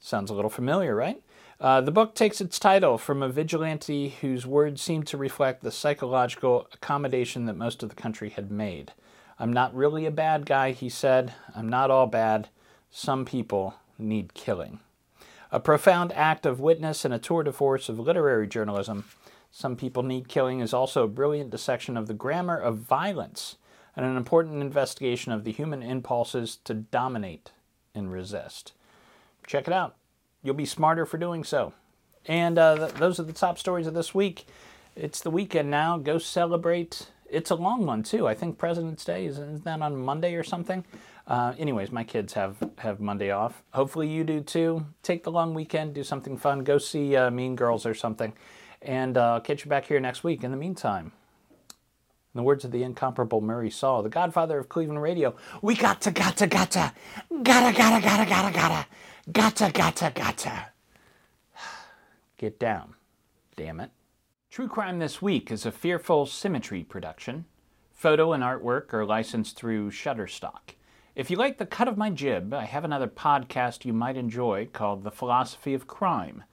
Sounds 0.00 0.30
a 0.30 0.34
little 0.34 0.50
familiar, 0.50 0.94
right? 0.94 1.22
Uh, 1.60 1.80
the 1.80 1.90
book 1.90 2.14
takes 2.14 2.40
its 2.40 2.58
title 2.58 2.98
from 2.98 3.22
a 3.22 3.28
vigilante 3.28 4.10
whose 4.20 4.46
words 4.46 4.80
seem 4.80 5.02
to 5.02 5.16
reflect 5.16 5.62
the 5.62 5.72
psychological 5.72 6.68
accommodation 6.72 7.46
that 7.46 7.56
most 7.56 7.82
of 7.82 7.88
the 7.88 7.96
country 7.96 8.30
had 8.30 8.50
made. 8.50 8.92
I'm 9.38 9.52
not 9.52 9.74
really 9.74 10.06
a 10.06 10.10
bad 10.10 10.46
guy, 10.46 10.72
he 10.72 10.88
said. 10.88 11.34
I'm 11.54 11.68
not 11.68 11.90
all 11.90 12.06
bad. 12.06 12.48
Some 12.90 13.24
people 13.24 13.74
need 13.98 14.34
killing. 14.34 14.80
A 15.50 15.60
profound 15.60 16.12
act 16.12 16.44
of 16.44 16.60
witness 16.60 17.04
and 17.04 17.14
a 17.14 17.18
tour 17.18 17.42
de 17.42 17.52
force 17.52 17.88
of 17.88 17.98
literary 17.98 18.46
journalism, 18.46 19.06
Some 19.50 19.76
People 19.76 20.02
Need 20.02 20.28
Killing 20.28 20.60
is 20.60 20.74
also 20.74 21.04
a 21.04 21.08
brilliant 21.08 21.50
dissection 21.50 21.96
of 21.96 22.06
the 22.06 22.14
grammar 22.14 22.56
of 22.56 22.78
violence 22.78 23.56
and 23.96 24.04
an 24.04 24.16
important 24.16 24.60
investigation 24.60 25.32
of 25.32 25.44
the 25.44 25.52
human 25.52 25.82
impulses 25.82 26.56
to 26.64 26.74
dominate 26.74 27.52
and 27.94 28.12
resist. 28.12 28.72
Check 29.46 29.66
it 29.66 29.72
out. 29.72 29.96
You'll 30.42 30.54
be 30.54 30.66
smarter 30.66 31.06
for 31.06 31.18
doing 31.18 31.42
so. 31.44 31.72
And 32.26 32.58
uh, 32.58 32.76
th- 32.76 32.92
those 32.92 33.18
are 33.18 33.24
the 33.24 33.32
top 33.32 33.58
stories 33.58 33.86
of 33.86 33.94
this 33.94 34.14
week. 34.14 34.46
It's 34.94 35.20
the 35.20 35.30
weekend 35.30 35.70
now. 35.70 35.96
Go 35.96 36.18
celebrate. 36.18 37.08
It's 37.30 37.50
a 37.50 37.54
long 37.54 37.86
one 37.86 38.02
too. 38.02 38.28
I 38.28 38.34
think 38.34 38.58
President's 38.58 39.04
Day 39.04 39.26
is 39.26 39.38
isn't 39.38 39.64
that 39.64 39.80
on 39.80 39.96
Monday 39.96 40.34
or 40.34 40.44
something. 40.44 40.84
Uh, 41.28 41.52
anyways, 41.58 41.92
my 41.92 42.04
kids 42.04 42.32
have 42.32 42.56
have 42.78 43.00
Monday 43.00 43.30
off. 43.30 43.62
Hopefully 43.74 44.08
you 44.08 44.24
do 44.24 44.40
too. 44.40 44.86
Take 45.02 45.24
the 45.24 45.30
long 45.30 45.52
weekend, 45.52 45.94
do 45.94 46.02
something 46.02 46.38
fun. 46.38 46.64
Go 46.64 46.78
see 46.78 47.14
uh, 47.14 47.30
Mean 47.30 47.54
Girls 47.54 47.84
or 47.84 47.94
something, 47.94 48.32
and 48.80 49.18
uh, 49.18 49.40
catch 49.40 49.62
you 49.62 49.68
back 49.68 49.84
here 49.84 50.00
next 50.00 50.24
week. 50.24 50.42
In 50.42 50.50
the 50.50 50.56
meantime, 50.56 51.12
in 52.34 52.38
the 52.38 52.42
words 52.42 52.64
of 52.64 52.70
the 52.70 52.82
incomparable 52.82 53.42
Murray 53.42 53.68
Saul, 53.68 54.02
the 54.02 54.08
godfather 54.08 54.58
of 54.58 54.70
Cleveland 54.70 55.02
radio, 55.02 55.36
we 55.60 55.74
got 55.76 56.00
to, 56.00 56.10
got 56.10 56.38
to, 56.38 56.46
got 56.46 56.70
to, 56.70 56.94
gotta, 57.42 57.76
gotta, 57.76 58.00
gotta, 58.00 58.30
gotta, 58.30 58.52
gotta, 58.54 58.86
gotta, 59.30 59.72
gotta, 59.72 60.10
gotta. 60.14 60.66
Get 62.38 62.58
down, 62.58 62.94
damn 63.54 63.80
it. 63.80 63.90
True 64.50 64.68
Crime 64.68 64.98
This 64.98 65.20
Week 65.20 65.50
is 65.50 65.66
a 65.66 65.72
Fearful 65.72 66.24
Symmetry 66.24 66.84
production. 66.84 67.44
Photo 67.92 68.32
and 68.32 68.42
artwork 68.42 68.94
are 68.94 69.04
licensed 69.04 69.56
through 69.56 69.90
Shutterstock. 69.90 70.77
If 71.18 71.32
you 71.32 71.36
like 71.36 71.58
the 71.58 71.66
cut 71.66 71.88
of 71.88 71.98
my 71.98 72.10
jib, 72.10 72.54
I 72.54 72.64
have 72.64 72.84
another 72.84 73.08
podcast 73.08 73.84
you 73.84 73.92
might 73.92 74.16
enjoy 74.16 74.68
called 74.72 75.02
The 75.02 75.10
Philosophy 75.10 75.74
of 75.74 75.88
Crime, 75.88 76.44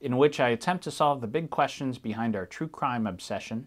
in 0.00 0.16
which 0.16 0.38
I 0.38 0.50
attempt 0.50 0.84
to 0.84 0.92
solve 0.92 1.20
the 1.20 1.26
big 1.26 1.50
questions 1.50 1.98
behind 1.98 2.36
our 2.36 2.46
true 2.46 2.68
crime 2.68 3.04
obsession 3.04 3.66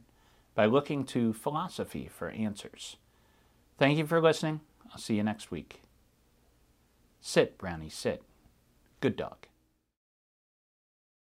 by 0.54 0.65
looking 0.65 1.04
to 1.08 1.34
philosophy 1.34 2.08
for 2.08 2.30
answers. 2.30 2.96
Thank 3.78 3.98
you 3.98 4.08
for 4.08 4.22
listening. 4.22 4.62
I'll 4.94 4.98
see 4.98 5.15
you 5.15 5.24
next 5.24 5.52
week. 5.52 5.82
Sit, 7.20 7.58
Brownie, 7.58 7.89
sit. 7.89 8.24
Good 9.02 9.18
dog. 9.18 9.48